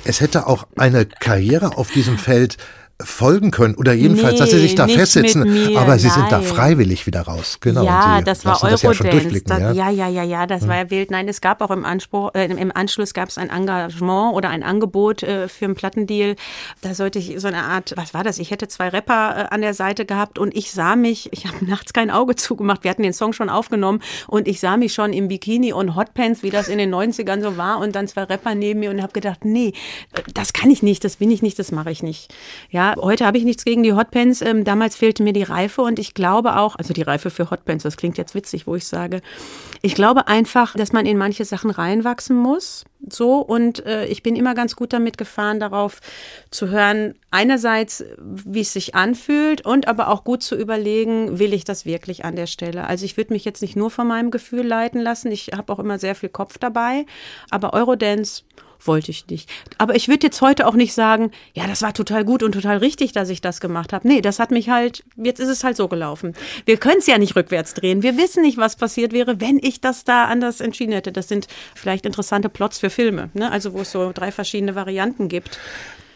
[0.03, 2.57] Es hätte auch eine Karriere auf diesem Feld
[3.03, 6.15] folgen können oder jedenfalls, nee, dass sie sich da festsitzen, aber sie Nein.
[6.15, 7.59] sind da freiwillig wieder raus.
[7.61, 7.83] Genau.
[7.83, 9.43] Ja, das war Eurodance.
[9.45, 10.67] Das ja, ja, ja, ja, ja, das hm.
[10.69, 11.11] war ja wild.
[11.11, 14.63] Nein, es gab auch im Anspruch, äh, im Anschluss gab es ein Engagement oder ein
[14.63, 16.35] Angebot äh, für einen Plattendeal.
[16.81, 18.39] Da sollte ich so eine Art, was war das?
[18.39, 21.63] Ich hätte zwei Rapper äh, an der Seite gehabt und ich sah mich, ich habe
[21.69, 22.83] nachts kein Auge zugemacht.
[22.83, 26.41] Wir hatten den Song schon aufgenommen und ich sah mich schon im Bikini und Hotpants,
[26.41, 29.13] wie das in den 90ern so war und dann zwei Rapper neben mir und habe
[29.13, 29.73] gedacht, nee,
[30.13, 32.33] äh, das kann ich nicht, das bin ich nicht, das mache ich nicht.
[32.71, 34.41] Ja, heute habe ich nichts gegen die Hotpants.
[34.41, 37.83] Ähm, damals fehlte mir die Reife und ich glaube auch, also die Reife für Hotpants,
[37.83, 39.21] das klingt jetzt witzig, wo ich sage,
[39.81, 42.85] ich glaube einfach, dass man in manche Sachen reinwachsen muss.
[43.09, 45.99] So und äh, ich bin immer ganz gut damit gefahren, darauf
[46.49, 51.63] zu hören, einerseits, wie es sich anfühlt und aber auch gut zu überlegen, will ich
[51.63, 52.87] das wirklich an der Stelle.
[52.87, 55.31] Also ich würde mich jetzt nicht nur von meinem Gefühl leiten lassen.
[55.31, 57.05] Ich habe auch immer sehr viel Kopf dabei,
[57.49, 58.43] aber Eurodance
[58.83, 59.49] wollte ich nicht.
[59.77, 62.77] Aber ich würde jetzt heute auch nicht sagen, ja, das war total gut und total
[62.77, 64.07] richtig, dass ich das gemacht habe.
[64.07, 66.33] Nee, das hat mich halt, jetzt ist es halt so gelaufen.
[66.65, 68.03] Wir können es ja nicht rückwärts drehen.
[68.03, 71.11] Wir wissen nicht, was passiert wäre, wenn ich das da anders entschieden hätte.
[71.11, 73.51] Das sind vielleicht interessante Plots für Filme, ne?
[73.51, 75.59] also wo es so drei verschiedene Varianten gibt.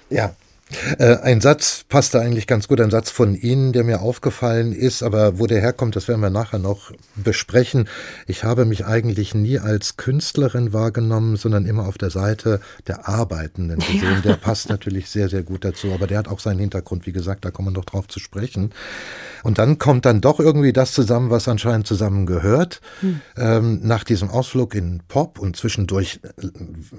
[0.10, 0.36] Ja,
[0.98, 5.40] ein Satz passte eigentlich ganz gut, ein Satz von Ihnen, der mir aufgefallen ist, aber
[5.40, 7.88] wo der herkommt, das werden wir nachher noch besprechen.
[8.28, 13.80] Ich habe mich eigentlich nie als Künstlerin wahrgenommen, sondern immer auf der Seite der Arbeitenden
[13.80, 14.02] gesehen.
[14.04, 14.22] Ja.
[14.22, 17.46] Der passt natürlich sehr, sehr gut dazu, aber der hat auch seinen Hintergrund, wie gesagt,
[17.46, 18.72] da kommen wir noch drauf zu sprechen.
[19.44, 22.82] Und dann kommt dann doch irgendwie das zusammen, was anscheinend zusammengehört.
[23.02, 23.22] Hm.
[23.38, 26.48] Ähm, nach diesem Ausflug in Pop und zwischendurch äh,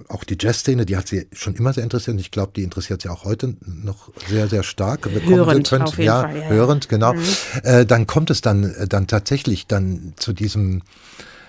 [0.09, 3.03] auch die Jazzszene, die hat sie schon immer sehr interessiert und ich glaube, die interessiert
[3.03, 5.09] sie auch heute noch sehr, sehr stark.
[5.27, 7.15] Hörend, könnt, auf jeden ja, Fall, ja, hörend, genau.
[7.15, 7.23] Mhm.
[7.63, 10.83] Äh, dann kommt es dann, äh, dann tatsächlich dann zu diesem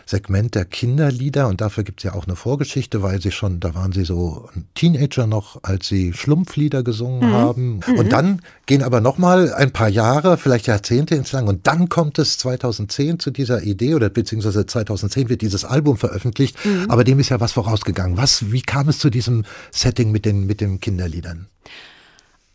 [0.05, 3.73] Segment der Kinderlieder und dafür gibt es ja auch eine Vorgeschichte, weil sie schon, da
[3.75, 7.33] waren sie so ein Teenager noch, als sie Schlumpflieder gesungen mhm.
[7.33, 7.79] haben.
[7.87, 7.97] Mhm.
[7.97, 12.19] Und dann gehen aber nochmal ein paar Jahre, vielleicht Jahrzehnte ins Lang und dann kommt
[12.19, 16.85] es 2010 zu dieser Idee oder beziehungsweise 2010 wird dieses Album veröffentlicht, mhm.
[16.89, 18.17] aber dem ist ja was vorausgegangen.
[18.17, 21.47] Was, wie kam es zu diesem Setting mit den, mit den Kinderliedern?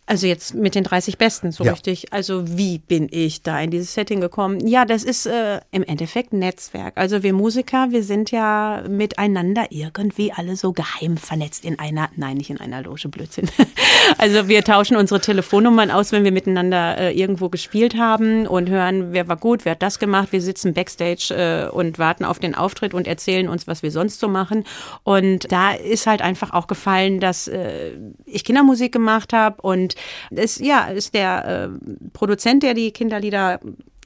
[0.08, 1.72] Also jetzt mit den 30 Besten, so Ja.
[1.72, 2.12] richtig.
[2.14, 4.66] Also wie bin ich da in dieses Setting gekommen?
[4.66, 6.94] Ja, das ist äh, im Endeffekt Netzwerk.
[6.96, 12.38] Also wir Musiker, wir sind ja miteinander irgendwie alle so geheim vernetzt in einer, nein,
[12.38, 13.50] nicht in einer Loge, Blödsinn.
[14.16, 19.12] Also wir tauschen unsere Telefonnummern aus, wenn wir miteinander äh, irgendwo gespielt haben und hören,
[19.12, 20.28] wer war gut, wer hat das gemacht.
[20.32, 24.18] Wir sitzen backstage äh, und warten auf den Auftritt und erzählen uns, was wir sonst
[24.20, 24.64] so machen.
[25.04, 27.92] Und da ist halt einfach auch gefallen, dass äh,
[28.24, 29.94] ich Kindermusik gemacht habe und
[30.30, 33.60] es ja ist der äh, Produzent, der die Kinderlieder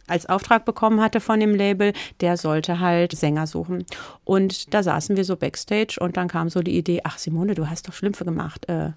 [0.06, 3.84] als Auftrag bekommen hatte von dem Label, der sollte halt Sänger suchen.
[4.24, 7.68] Und da saßen wir so backstage und dann kam so die Idee, ach Simone, du
[7.68, 8.68] hast doch Schlümpfe gemacht.
[8.68, 8.90] Äh,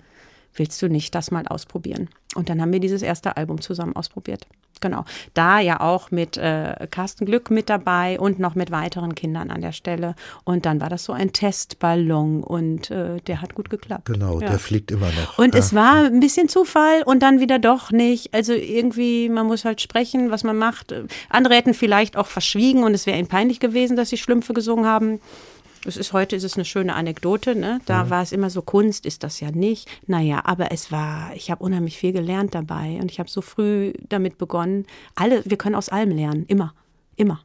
[0.56, 2.10] willst du nicht das mal ausprobieren?
[2.36, 4.48] Und dann haben wir dieses erste Album zusammen ausprobiert.
[4.82, 5.06] Genau.
[5.34, 9.62] Da ja auch mit äh, Carsten Glück mit dabei und noch mit weiteren Kindern an
[9.62, 10.16] der Stelle.
[10.44, 14.06] Und dann war das so ein Testballon und äh, der hat gut geklappt.
[14.06, 14.50] Genau, Ja.
[14.50, 15.38] der fliegt immer noch.
[15.38, 15.60] Und ja.
[15.60, 18.34] es war ein bisschen Zufall und dann wieder doch nicht.
[18.34, 20.94] Also irgendwie, man muss halt sprechen, was man macht.
[21.30, 24.86] Andere hätten vielleicht auch verschwiegen und es wäre ihnen peinlich gewesen, dass sie Schlümpfe gesungen
[24.86, 25.20] haben.
[25.88, 27.80] Es ist heute ist es eine schöne Anekdote, ne?
[27.86, 29.88] Da war es immer so Kunst, ist das ja nicht.
[30.08, 33.94] Naja, aber es war, ich habe unheimlich viel gelernt dabei und ich habe so früh
[34.10, 34.86] damit begonnen.
[35.16, 36.74] Alle, wir können aus allem lernen, immer,
[37.16, 37.42] immer.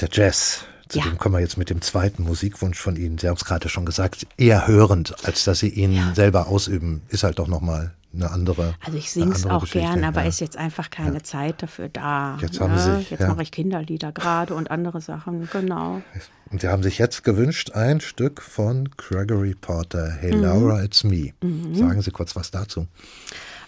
[0.00, 0.64] Der Jazz.
[0.88, 1.04] Zu Ja.
[1.04, 3.16] dem kommen wir jetzt mit dem zweiten Musikwunsch von Ihnen.
[3.16, 7.22] Sie haben es gerade schon gesagt, eher hörend, als dass Sie ihn selber ausüben, ist
[7.24, 8.74] halt doch nochmal eine andere.
[8.84, 10.28] Also ich singe es auch Geschichte, gern, aber ja.
[10.28, 12.38] ist jetzt einfach keine Zeit dafür da.
[12.40, 12.98] Jetzt haben ne?
[13.00, 13.28] Sie- jetzt ja.
[13.28, 16.02] mache ich Kinderlieder gerade und andere Sachen, genau.
[16.50, 20.42] Und Sie haben sich jetzt gewünscht, ein Stück von Gregory Porter, Hey Mhm.
[20.42, 21.32] Laura, It's Me.
[21.72, 22.86] Sagen Sie kurz was dazu.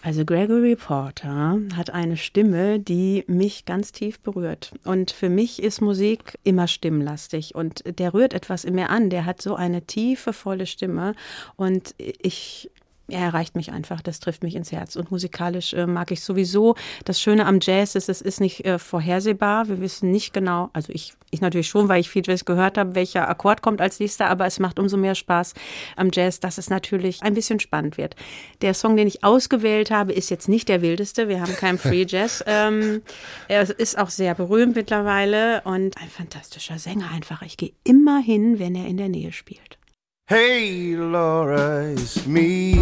[0.03, 4.73] Also Gregory Porter hat eine Stimme, die mich ganz tief berührt.
[4.85, 9.09] Und für mich ist Musik immer stimmlastig und der rührt etwas in mir an.
[9.09, 11.15] Der hat so eine tiefe, volle Stimme
[11.57, 12.71] und ich
[13.09, 14.97] er erreicht mich einfach, das trifft mich ins Herz.
[14.97, 16.75] Und musikalisch äh, mag ich sowieso.
[17.05, 19.69] Das Schöne am Jazz ist, es ist nicht äh, vorhersehbar.
[19.69, 22.95] Wir wissen nicht genau, also ich, ich natürlich schon, weil ich viel Jazz gehört habe,
[22.95, 25.53] welcher Akkord kommt als nächster, aber es macht umso mehr Spaß
[25.97, 28.17] am Jazz, dass es natürlich ein bisschen spannend wird.
[28.63, 31.29] Der Song, den ich ausgewählt habe, ist jetzt nicht der wildeste.
[31.29, 32.43] Wir haben keinen Free Jazz.
[32.47, 33.03] ähm,
[33.49, 37.43] er ist auch sehr berühmt mittlerweile und ein fantastischer Sänger einfach.
[37.43, 39.79] Ich gehe immer hin, wenn er in der Nähe spielt.
[40.27, 42.77] Hey, Laura, it's me.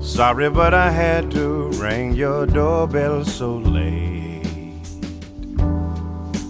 [0.00, 4.42] Sorry, but I had to ring your doorbell so late.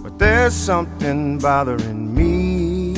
[0.03, 2.97] But there's something bothering me.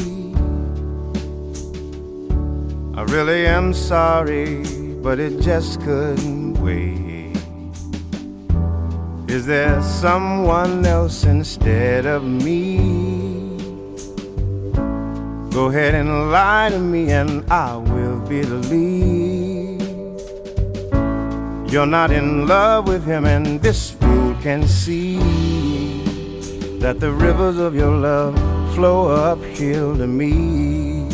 [2.95, 4.63] I really am sorry,
[5.03, 7.37] but it just couldn't wait.
[9.29, 12.90] Is there someone else instead of me?
[15.53, 19.81] Go ahead and lie to me, and I will believe
[21.71, 25.19] you're not in love with him, and this fool can see
[26.79, 28.35] that the rivers of your love
[28.75, 31.09] flow uphill to me.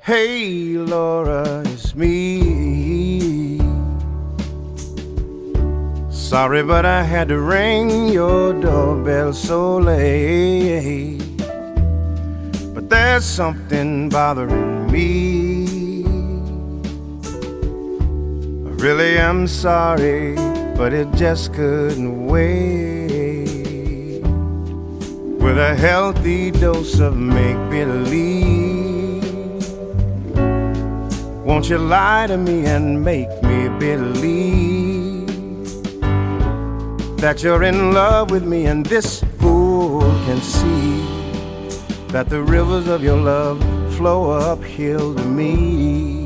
[0.00, 3.58] Hey, Laura, it's me.
[6.10, 11.19] Sorry, but I had to ring your doorbell so late.
[12.90, 16.04] There's something bothering me.
[18.66, 20.34] I really am sorry,
[20.76, 24.20] but it just couldn't wait.
[25.40, 29.24] With a healthy dose of make believe,
[31.46, 34.90] won't you lie to me and make me believe?
[37.20, 41.19] that you're in love with me, and this fool can see
[42.12, 43.60] that the rivers of your love
[43.96, 46.19] flow uphill to me.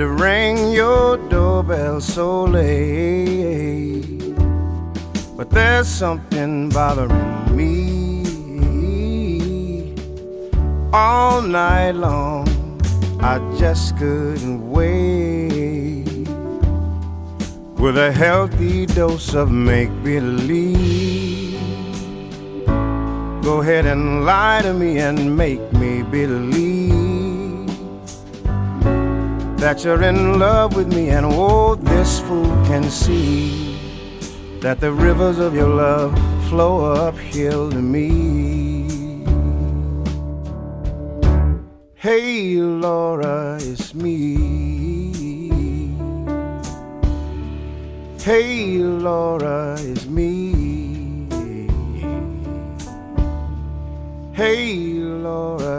[0.00, 4.34] To ring your doorbell so late.
[5.36, 8.24] But there's something bothering me.
[10.94, 12.48] All night long,
[13.20, 16.26] I just couldn't wait.
[17.78, 21.60] With a healthy dose of make believe.
[23.42, 26.79] Go ahead and lie to me and make me believe
[29.60, 33.78] that you're in love with me, and oh, this fool can see
[34.60, 38.88] that the rivers of your love flow uphill to me.
[41.94, 44.30] Hey, Laura, it's me.
[48.18, 51.28] Hey, Laura, it's me.
[54.32, 54.76] Hey,
[55.26, 55.69] Laura,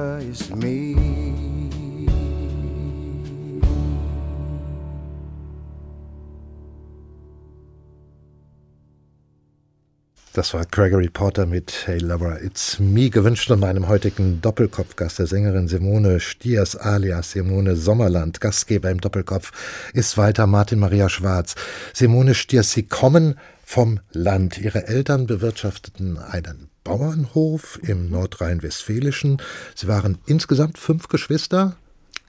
[10.42, 15.28] Das war Gregory Porter mit Hey Lover, It's Me, gewünscht von meinem heutigen Doppelkopfgast, der
[15.28, 18.42] Sängerin Simone Stiers alias Simone Sommerland.
[18.42, 19.52] Gastgeber im Doppelkopf
[19.94, 21.54] ist weiter Martin Maria Schwarz.
[21.94, 24.58] Simone Stiers, Sie kommen vom Land.
[24.58, 29.40] Ihre Eltern bewirtschafteten einen Bauernhof im Nordrhein-Westfälischen.
[29.76, 31.76] Sie waren insgesamt fünf Geschwister.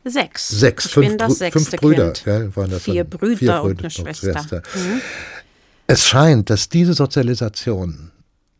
[0.04, 0.48] Sechs.
[0.48, 2.12] Sechs, ich fünf, bin das fünf sechste Brüder.
[2.12, 2.24] Kind.
[2.24, 3.04] Gell, waren das Vier?
[3.04, 4.62] Brüder Vier und Brüder eine Schwester.
[4.74, 5.00] Mhm.
[5.86, 8.12] Es scheint, dass diese Sozialisation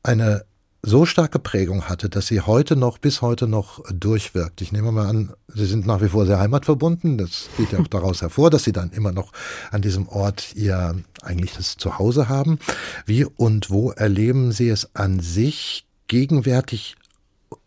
[0.03, 0.45] eine
[0.85, 4.61] so starke Prägung hatte, dass sie heute noch, bis heute noch durchwirkt.
[4.61, 7.19] Ich nehme mal an, Sie sind nach wie vor sehr heimatverbunden.
[7.19, 9.33] Das geht ja auch daraus hervor, dass Sie dann immer noch
[9.71, 12.59] an diesem Ort Ihr eigentliches Zuhause haben.
[13.07, 16.97] Wie und wo erleben Sie es an sich gegenwärtig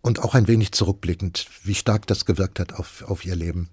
[0.01, 3.70] und auch ein wenig zurückblickend, wie stark das gewirkt hat auf, auf Ihr Leben?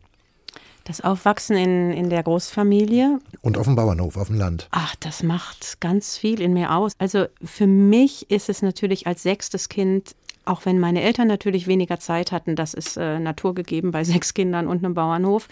[0.84, 3.18] Das Aufwachsen in, in der Großfamilie.
[3.40, 4.68] Und auf dem Bauernhof, auf dem Land.
[4.72, 6.92] Ach, das macht ganz viel in mir aus.
[6.98, 10.14] Also für mich ist es natürlich als sechstes Kind
[10.44, 14.66] auch wenn meine Eltern natürlich weniger Zeit hatten, das ist äh, naturgegeben bei sechs Kindern
[14.66, 15.48] und einem Bauernhof,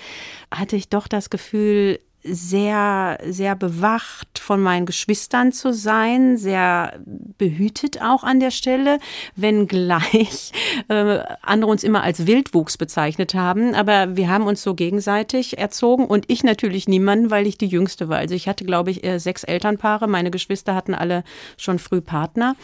[0.52, 7.00] hatte ich doch das Gefühl, sehr, sehr bewacht von meinen Geschwistern zu sein, sehr
[7.38, 8.98] behütet auch an der Stelle,
[9.36, 10.52] wenngleich
[10.88, 13.74] äh, andere uns immer als Wildwuchs bezeichnet haben.
[13.74, 18.08] Aber wir haben uns so gegenseitig erzogen und ich natürlich niemanden, weil ich die Jüngste
[18.08, 18.18] war.
[18.18, 20.06] Also ich hatte, glaube ich, sechs Elternpaare.
[20.06, 21.24] Meine Geschwister hatten alle
[21.56, 22.54] schon früh Partner.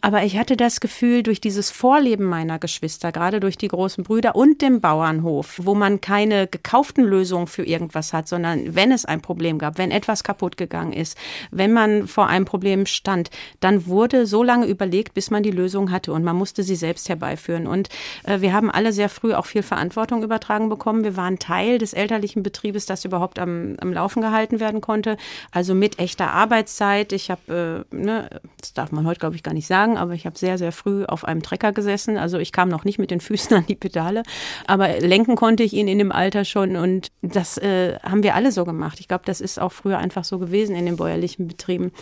[0.00, 4.34] Aber ich hatte das Gefühl, durch dieses Vorleben meiner Geschwister, gerade durch die großen Brüder
[4.34, 9.20] und dem Bauernhof, wo man keine gekauften Lösungen für irgendwas hat, sondern wenn es ein
[9.20, 11.18] Problem gab, wenn etwas kaputt gegangen ist,
[11.50, 13.30] wenn man vor einem Problem stand,
[13.60, 17.08] dann wurde so lange überlegt, bis man die Lösung hatte und man musste sie selbst
[17.08, 17.66] herbeiführen.
[17.66, 17.88] Und
[18.24, 21.04] äh, wir haben alle sehr früh auch viel Verantwortung übertragen bekommen.
[21.04, 25.16] Wir waren Teil des elterlichen Betriebes, das überhaupt am, am Laufen gehalten werden konnte.
[25.50, 27.12] Also mit echter Arbeitszeit.
[27.12, 28.30] Ich habe, äh, ne,
[28.60, 31.04] das darf man heute glaube ich gar nicht sagen, aber ich habe sehr, sehr früh
[31.04, 32.16] auf einem Trecker gesessen.
[32.16, 34.22] Also ich kam noch nicht mit den Füßen an die Pedale,
[34.66, 38.52] aber lenken konnte ich ihn in dem Alter schon und das äh, haben wir alle
[38.52, 38.83] so gemacht.
[39.00, 41.92] Ich glaube, das ist auch früher einfach so gewesen in den bäuerlichen Betrieben.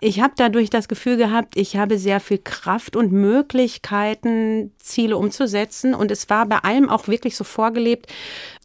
[0.00, 5.94] Ich habe dadurch das Gefühl gehabt, ich habe sehr viel Kraft und Möglichkeiten, Ziele umzusetzen
[5.94, 8.06] und es war bei allem auch wirklich so vorgelebt,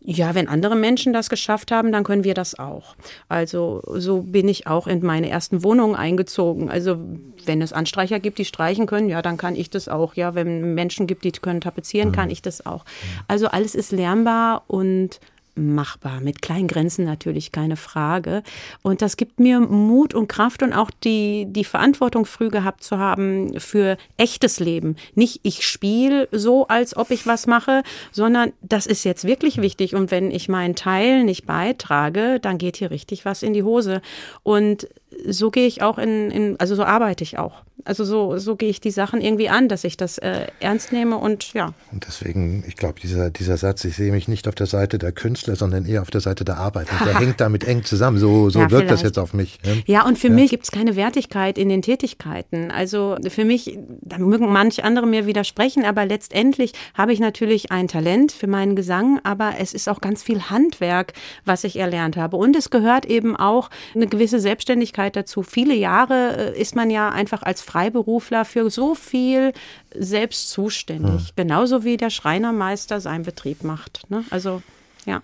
[0.09, 2.95] ja, wenn andere Menschen das geschafft haben, dann können wir das auch.
[3.27, 6.69] Also so bin ich auch in meine ersten Wohnungen eingezogen.
[6.69, 6.97] Also
[7.45, 10.13] wenn es Anstreicher gibt, die streichen können, ja, dann kann ich das auch.
[10.15, 12.85] Ja, wenn Menschen gibt, die können tapezieren, kann ich das auch.
[13.27, 15.19] Also alles ist lernbar und
[15.57, 18.43] machbar, mit kleinen Grenzen natürlich, keine Frage.
[18.81, 22.97] Und das gibt mir Mut und Kraft und auch die, die Verantwortung früh gehabt zu
[22.97, 24.95] haben für echtes Leben.
[25.15, 29.95] Nicht ich spiele so, als ob ich was mache, sondern das ist jetzt wirklich wichtig.
[29.95, 34.01] Und wenn ich meinen Teil nicht beitrage, dann geht hier richtig was in die Hose.
[34.43, 34.87] Und
[35.25, 37.63] so gehe ich auch in, in, also so arbeite ich auch.
[37.85, 41.17] Also so, so gehe ich die Sachen irgendwie an, dass ich das äh, ernst nehme
[41.17, 41.73] und ja.
[41.91, 45.13] Und deswegen, ich glaube, dieser, dieser Satz, ich sehe mich nicht auf der Seite der
[45.13, 46.87] Künstler, sondern eher auf der Seite der Arbeit.
[46.91, 48.17] Und der hängt damit eng zusammen.
[48.17, 49.15] So, so Ja, wirkt das vielleicht.
[49.15, 49.59] jetzt auf mich.
[49.63, 49.83] Ne?
[49.85, 52.71] Ja, und für mich gibt es keine Wertigkeit in den Tätigkeiten.
[52.71, 57.87] Also für mich, da mögen manche andere mir widersprechen, aber letztendlich habe ich natürlich ein
[57.87, 61.13] Talent für meinen Gesang, aber es ist auch ganz viel Handwerk,
[61.45, 62.35] was ich erlernt habe.
[62.35, 65.43] Und es gehört eben auch eine gewisse Selbstständigkeit dazu.
[65.43, 69.53] Viele Jahre äh, ist man ja einfach als Freiberufler für so viel
[69.93, 71.35] selbst zuständig.
[71.35, 74.09] Genauso wie der Schreinermeister seinen Betrieb macht.
[74.09, 74.23] Ne?
[74.29, 74.61] Also,
[75.05, 75.21] ja.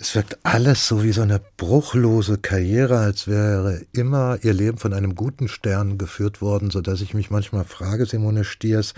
[0.00, 4.94] Es wirkt alles so wie so eine bruchlose Karriere, als wäre immer ihr Leben von
[4.94, 8.94] einem guten Stern geführt worden, so dass ich mich manchmal frage, Simone Stiers,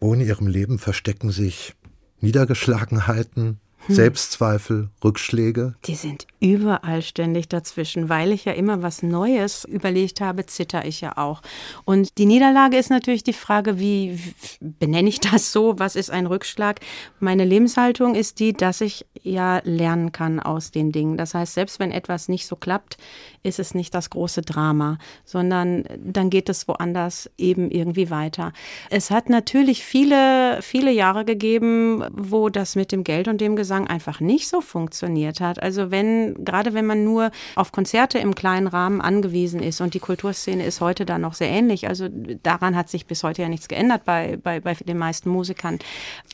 [0.00, 1.74] wo in ihrem Leben verstecken sich
[2.20, 3.94] Niedergeschlagenheiten, Hm.
[3.94, 5.74] Selbstzweifel, Rückschläge?
[5.84, 8.08] Die sind überall ständig dazwischen.
[8.08, 11.42] Weil ich ja immer was Neues überlegt habe, zitter ich ja auch.
[11.84, 14.18] Und die Niederlage ist natürlich die Frage, wie
[14.60, 15.78] benenne ich das so?
[15.78, 16.80] Was ist ein Rückschlag?
[17.20, 21.16] Meine Lebenshaltung ist die, dass ich ja lernen kann aus den Dingen.
[21.16, 22.96] Das heißt, selbst wenn etwas nicht so klappt,
[23.42, 28.52] ist es nicht das große Drama, sondern dann geht es woanders eben irgendwie weiter.
[28.90, 33.73] Es hat natürlich viele, viele Jahre gegeben, wo das mit dem Geld und dem Gesang
[33.76, 35.62] einfach nicht so funktioniert hat.
[35.62, 40.00] Also wenn, gerade wenn man nur auf Konzerte im kleinen Rahmen angewiesen ist und die
[40.00, 42.08] Kulturszene ist heute da noch sehr ähnlich, also
[42.42, 45.78] daran hat sich bis heute ja nichts geändert bei, bei, bei den meisten Musikern,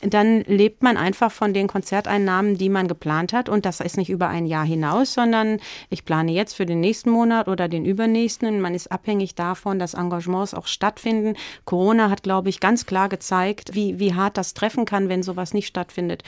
[0.01, 4.09] dann lebt man einfach von den Konzerteinnahmen, die man geplant hat und das ist nicht
[4.09, 8.61] über ein Jahr hinaus, sondern ich plane jetzt für den nächsten Monat oder den übernächsten.
[8.61, 11.35] Man ist abhängig davon, dass Engagements auch stattfinden.
[11.65, 15.53] Corona hat, glaube ich, ganz klar gezeigt, wie, wie hart das treffen kann, wenn sowas
[15.53, 16.23] nicht stattfindet.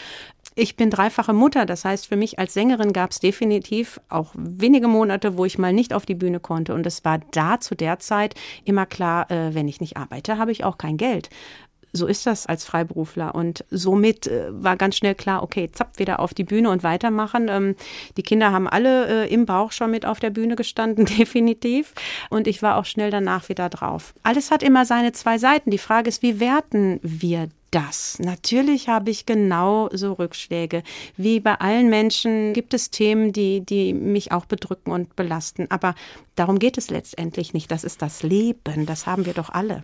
[0.56, 4.88] Ich bin dreifache Mutter, das heißt, für mich als Sängerin gab es definitiv auch wenige
[4.88, 6.74] Monate, wo ich mal nicht auf die Bühne konnte.
[6.74, 10.54] Und es war da zu der Zeit immer klar, äh, wenn ich nicht arbeite, habe
[10.54, 11.30] ich auch kein Geld
[11.94, 13.36] so ist das als Freiberufler.
[13.36, 17.48] Und somit äh, war ganz schnell klar, okay, zapp, wieder auf die Bühne und weitermachen.
[17.50, 17.76] Ähm,
[18.18, 21.94] die Kinder haben alle äh, im Bauch schon mit auf der Bühne gestanden, definitiv.
[22.30, 24.14] Und ich war auch schnell danach wieder drauf.
[24.24, 25.70] Alles hat immer seine zwei Seiten.
[25.70, 28.20] Die Frage ist, wie werten wir das.
[28.20, 30.84] Natürlich habe ich genau so Rückschläge.
[31.18, 35.68] Wie bei allen Menschen gibt es Themen, die, die mich auch bedrücken und belasten.
[35.70, 35.96] Aber
[36.36, 37.72] darum geht es letztendlich nicht.
[37.72, 38.86] Das ist das Leben.
[38.86, 39.84] Das haben wir doch alle.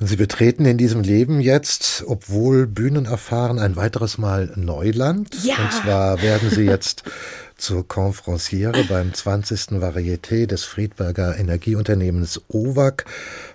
[0.00, 5.34] Und Sie betreten in diesem Leben jetzt, obwohl Bühnen erfahren, ein weiteres Mal Neuland.
[5.42, 5.56] Ja.
[5.56, 7.02] Und zwar werden Sie jetzt
[7.56, 9.80] zur Conferenciere beim 20.
[9.80, 13.06] Varieté des Friedberger Energieunternehmens OVAC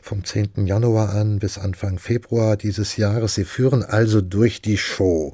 [0.01, 0.67] vom 10.
[0.67, 3.35] Januar an bis Anfang Februar dieses Jahres.
[3.35, 5.31] Sie führen also durch die Show.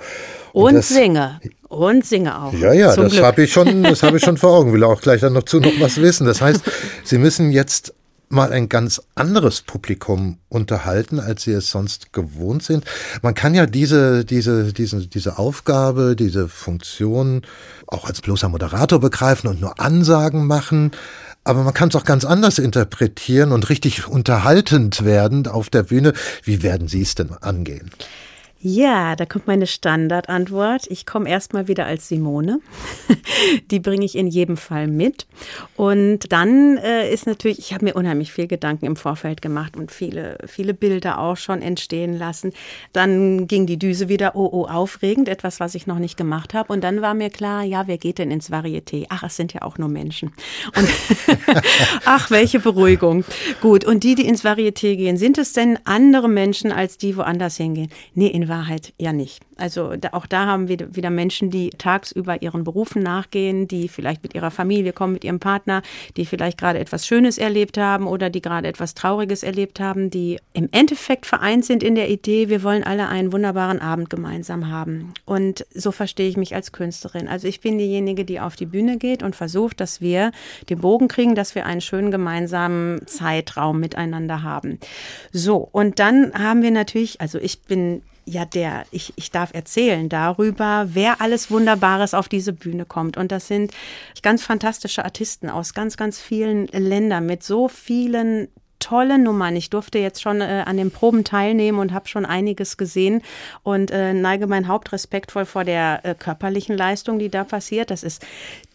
[0.53, 1.39] Und, und das, singe.
[1.69, 2.53] Und singe auch.
[2.53, 4.73] Ja, ja, das habe ich schon, das habe ich schon vor Augen.
[4.73, 6.27] Will auch gleich dann noch zu noch was wissen.
[6.27, 6.61] Das heißt,
[7.03, 7.95] Sie müssen jetzt
[8.29, 12.85] mal ein ganz anderes Publikum unterhalten, als sie es sonst gewohnt sind.
[13.23, 17.41] Man kann ja diese, diese, diese, diese Aufgabe, diese Funktion
[17.87, 20.91] auch als bloßer Moderator begreifen und nur Ansagen machen.
[21.43, 26.13] Aber man kann es auch ganz anders interpretieren und richtig unterhaltend werden auf der Bühne.
[26.43, 27.89] Wie werden Sie es denn angehen?
[28.61, 30.85] Ja, da kommt meine Standardantwort.
[30.89, 32.59] Ich komme erstmal wieder als Simone.
[33.71, 35.27] Die bringe ich in jedem Fall mit.
[35.77, 39.93] Und dann äh, ist natürlich, ich habe mir unheimlich viel Gedanken im Vorfeld gemacht und
[39.93, 42.51] viele, viele Bilder auch schon entstehen lassen.
[42.91, 46.73] Dann ging die Düse wieder, oh, oh, aufregend, etwas, was ich noch nicht gemacht habe.
[46.73, 49.05] Und dann war mir klar, ja, wer geht denn ins Varieté?
[49.07, 50.33] Ach, es sind ja auch nur Menschen.
[50.75, 50.89] Und
[52.03, 53.23] ach, welche Beruhigung.
[53.61, 57.55] Gut, und die, die ins Varieté gehen, sind es denn andere Menschen als die woanders
[57.55, 57.89] hingehen?
[58.15, 59.41] Nee, in Wahrheit ja nicht.
[59.57, 64.23] Also da, auch da haben wir wieder Menschen, die tagsüber ihren Berufen nachgehen, die vielleicht
[64.23, 65.81] mit ihrer Familie kommen, mit ihrem Partner,
[66.17, 70.39] die vielleicht gerade etwas Schönes erlebt haben oder die gerade etwas Trauriges erlebt haben, die
[70.53, 75.13] im Endeffekt vereint sind in der Idee, wir wollen alle einen wunderbaren Abend gemeinsam haben.
[75.25, 77.27] Und so verstehe ich mich als Künstlerin.
[77.27, 80.31] Also ich bin diejenige, die auf die Bühne geht und versucht, dass wir
[80.69, 84.79] den Bogen kriegen, dass wir einen schönen gemeinsamen Zeitraum miteinander haben.
[85.31, 90.07] So, und dann haben wir natürlich, also ich bin ja, der, ich, ich darf erzählen
[90.07, 93.17] darüber, wer alles Wunderbares auf diese Bühne kommt.
[93.17, 93.71] Und das sind
[94.21, 99.55] ganz fantastische Artisten aus ganz, ganz vielen Ländern mit so vielen tolle Nummern.
[99.55, 103.21] Ich durfte jetzt schon äh, an den Proben teilnehmen und habe schon einiges gesehen
[103.63, 107.91] und äh, neige mein Haupt respektvoll vor der äh, körperlichen Leistung, die da passiert.
[107.91, 108.25] Das ist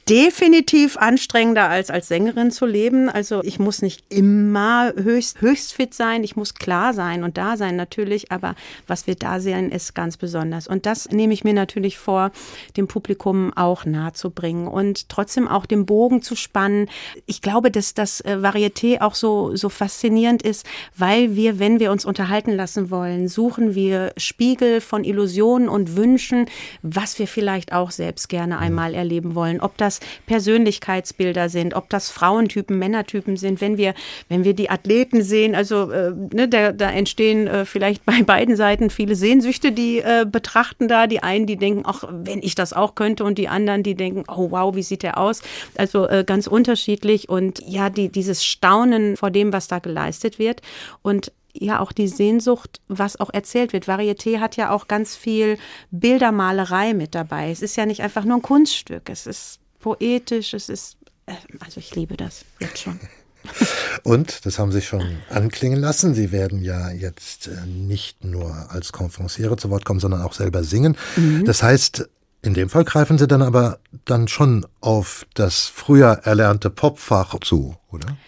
[0.08, 3.08] definitiv anstrengender als als Sängerin zu leben.
[3.08, 7.56] Also ich muss nicht immer höchst, höchst fit sein, ich muss klar sein und da
[7.56, 8.54] sein natürlich, aber
[8.86, 10.66] was wir da sehen, ist ganz besonders.
[10.66, 12.32] Und das nehme ich mir natürlich vor,
[12.76, 16.88] dem Publikum auch nahe zu bringen und trotzdem auch den Bogen zu spannen.
[17.26, 21.90] Ich glaube, dass das äh, Varieté auch so, so faszinierend ist, weil wir, wenn wir
[21.90, 26.46] uns unterhalten lassen wollen, suchen wir Spiegel von Illusionen und Wünschen,
[26.82, 29.60] was wir vielleicht auch selbst gerne einmal erleben wollen.
[29.60, 33.94] Ob das das Persönlichkeitsbilder sind, ob das Frauentypen, Männertypen sind, wenn wir,
[34.28, 38.56] wenn wir die Athleten sehen, also äh, ne, da, da entstehen äh, vielleicht bei beiden
[38.56, 41.06] Seiten viele Sehnsüchte, die äh, betrachten da.
[41.06, 44.24] Die einen, die denken, ach, wenn ich das auch könnte, und die anderen, die denken,
[44.28, 45.42] oh wow, wie sieht der aus?
[45.76, 50.60] Also äh, ganz unterschiedlich und ja, die, dieses Staunen vor dem, was da geleistet wird.
[51.02, 53.86] Und ja auch die Sehnsucht, was auch erzählt wird.
[53.86, 55.56] Varieté hat ja auch ganz viel
[55.90, 57.50] Bildermalerei mit dabei.
[57.50, 59.08] Es ist ja nicht einfach nur ein Kunststück.
[59.08, 62.98] Es ist poetisch, es ist, äh, also ich liebe das jetzt schon.
[64.02, 68.92] Und, das haben Sie schon anklingen lassen, Sie werden ja jetzt äh, nicht nur als
[68.92, 70.96] Konferenciere zu Wort kommen, sondern auch selber singen.
[71.16, 71.44] Mhm.
[71.44, 72.08] Das heißt,
[72.40, 77.76] In dem Fall greifen Sie dann aber dann schon auf das früher erlernte Popfach zu,
[77.90, 78.18] oder?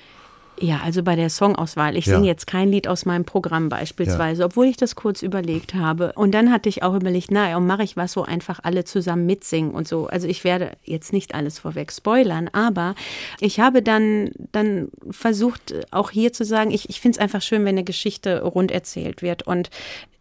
[0.59, 1.97] Ja, also bei der Songauswahl.
[1.97, 2.15] Ich Ja.
[2.15, 6.13] singe jetzt kein Lied aus meinem Programm beispielsweise, obwohl ich das kurz überlegt habe.
[6.15, 9.27] Und dann hatte ich auch überlegt, naja, und mache ich was, wo einfach alle zusammen
[9.27, 10.07] mitsingen und so.
[10.07, 12.95] Also ich werde jetzt nicht alles vorweg spoilern, aber
[13.41, 17.63] ich habe dann, dann versucht, auch hier zu sagen, ich, ich finde es einfach schön,
[17.65, 19.43] wenn eine Geschichte rund erzählt wird.
[19.47, 19.69] Und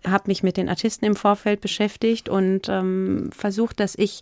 [0.06, 4.22] habe mich mit den Artisten im Vorfeld beschäftigt und ähm, versucht, dass ich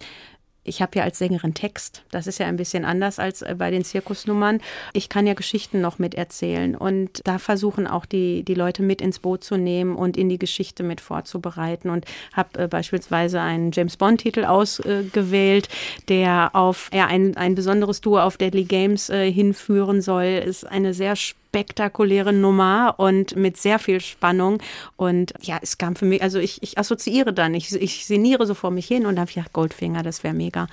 [0.64, 2.04] ich habe ja als Sängerin Text.
[2.12, 4.62] Das ist ja ein bisschen anders als äh, bei den Zirkusnummern.
[4.94, 9.02] Ich kann ja Geschichten noch mit erzählen und da versuchen auch die, die Leute mit
[9.02, 11.90] ins Boot zu nehmen und in die Geschichte mit vorzubereiten.
[11.90, 15.70] Und habe äh, beispielsweise einen James Bond-Titel ausgewählt,
[16.08, 20.42] der auf ja, ein, ein besonderes Duo auf Deadly Games äh, hinführen soll.
[20.46, 21.16] Ist eine sehr
[21.54, 24.58] spektakuläre Nummer und mit sehr viel Spannung.
[24.96, 28.56] Und ja, es kam für mich, also ich, ich assoziiere dann, ich, ich sinniere so
[28.56, 30.66] vor mich hin und habe gedacht, Goldfinger, das wäre mega.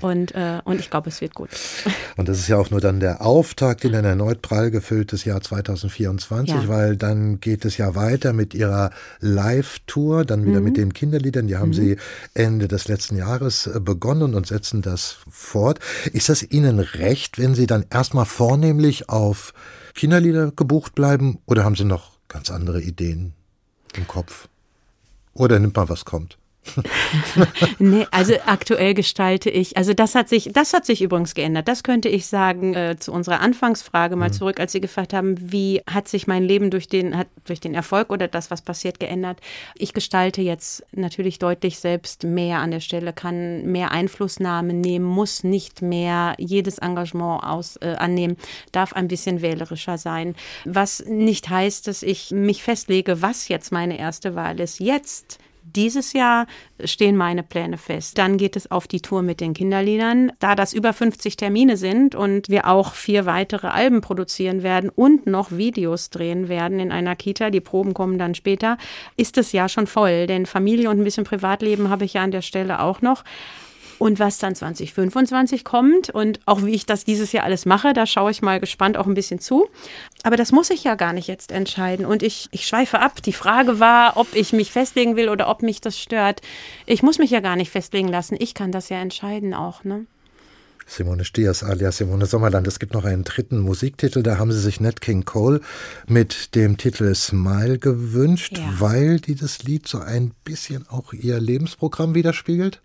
[0.00, 1.48] Und, äh, und ich glaube, es wird gut.
[2.16, 5.40] Und das ist ja auch nur dann der Auftakt in ein erneut prall gefülltes Jahr
[5.40, 6.68] 2024, Ja.
[6.68, 11.46] weil dann geht es ja weiter mit ihrer Live-Tour, dann wieder mit den Kinderliedern.
[11.46, 11.96] Die haben sie
[12.34, 15.78] Ende des letzten Jahres äh, begonnen und setzen das fort.
[16.12, 19.52] Ist das Ihnen recht, wenn Sie dann erstmal vornehmlich auf
[19.94, 23.34] Kinderlieder gebucht bleiben oder haben Sie noch ganz andere Ideen
[23.94, 24.48] im Kopf?
[25.34, 26.38] Oder nimmt man, was kommt?
[27.78, 31.68] Nee, also aktuell gestalte ich, also das hat sich, das hat sich übrigens geändert.
[31.68, 35.82] Das könnte ich sagen äh, zu unserer Anfangsfrage mal zurück, als Sie gefragt haben, wie
[35.88, 39.40] hat sich mein Leben durch den, hat, durch den Erfolg oder das, was passiert, geändert.
[39.74, 45.44] Ich gestalte jetzt natürlich deutlich selbst mehr an der Stelle, kann mehr Einflussnahme nehmen, muss
[45.44, 48.36] nicht mehr jedes Engagement aus, äh, annehmen,
[48.72, 50.34] darf ein bisschen wählerischer sein.
[50.64, 54.80] Was nicht heißt, dass ich mich festlege, was jetzt meine erste Wahl ist.
[54.80, 55.38] Jetzt
[55.74, 56.46] dieses Jahr
[56.84, 58.18] stehen meine Pläne fest.
[58.18, 60.32] Dann geht es auf die Tour mit den Kinderliedern.
[60.38, 65.26] Da das über 50 Termine sind und wir auch vier weitere Alben produzieren werden und
[65.26, 68.78] noch Videos drehen werden in einer Kita, die Proben kommen dann später,
[69.16, 70.26] ist das Jahr schon voll.
[70.26, 73.24] Denn Familie und ein bisschen Privatleben habe ich ja an der Stelle auch noch.
[73.98, 78.06] Und was dann 2025 kommt und auch wie ich das dieses Jahr alles mache, da
[78.06, 79.68] schaue ich mal gespannt auch ein bisschen zu.
[80.22, 82.06] Aber das muss ich ja gar nicht jetzt entscheiden.
[82.06, 83.22] Und ich, ich schweife ab.
[83.22, 86.42] Die Frage war, ob ich mich festlegen will oder ob mich das stört.
[86.86, 88.36] Ich muss mich ja gar nicht festlegen lassen.
[88.38, 89.82] Ich kann das ja entscheiden auch.
[89.82, 90.06] Ne?
[90.86, 92.66] Simone Stiers alias Simone Sommerland.
[92.66, 95.60] Es gibt noch einen dritten Musiktitel, da haben sie sich Nat King Cole
[96.06, 98.64] mit dem Titel Smile gewünscht, Ja.
[98.78, 102.80] weil dieses Lied so ein bisschen auch ihr Lebensprogramm widerspiegelt.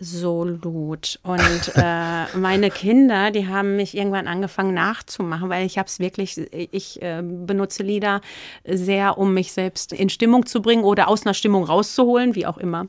[0.00, 1.18] Absolut.
[1.22, 6.40] Und äh, meine Kinder, die haben mich irgendwann angefangen nachzumachen, weil ich habe es wirklich,
[6.52, 8.20] ich äh, benutze Lieder
[8.66, 12.58] sehr, um mich selbst in Stimmung zu bringen oder aus einer Stimmung rauszuholen, wie auch
[12.58, 12.86] immer.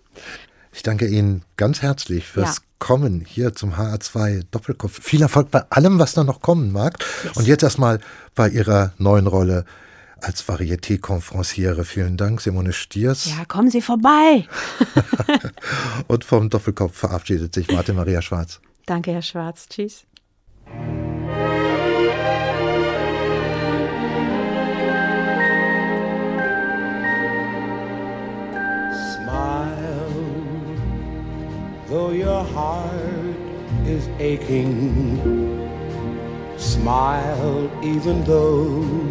[0.74, 2.64] Ich danke Ihnen ganz herzlich fürs Ja.
[2.80, 5.04] Kommen hier zum HR2 Doppelkopf.
[5.04, 6.98] Viel Erfolg bei allem, was da noch kommen mag.
[7.36, 8.00] Und jetzt erstmal
[8.34, 9.66] bei Ihrer neuen Rolle
[10.22, 11.84] als Varieté-Conferenciere.
[11.84, 13.26] Vielen Dank, Simone Stiers.
[13.26, 14.48] Ja, kommen Sie vorbei.
[16.08, 18.62] Und vom Doppelkopf verabschiedet sich Martin Maria Schwarz.
[18.86, 19.68] Danke, Herr Schwarz.
[19.68, 20.06] Tschüss.
[29.16, 30.08] Smile,
[31.88, 32.92] though your heart
[33.86, 35.60] is aching.
[36.58, 39.11] Smile, even though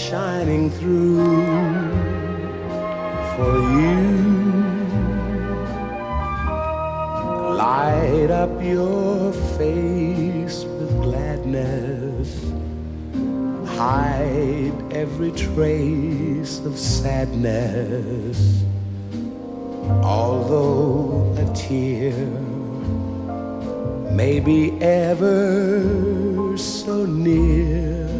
[0.00, 1.18] shining through
[3.36, 4.00] for you.
[7.54, 12.30] Light up your face with gladness.
[13.76, 18.62] Hide every trace of sadness.
[20.02, 22.16] Although a tear
[24.12, 28.19] may be ever so near,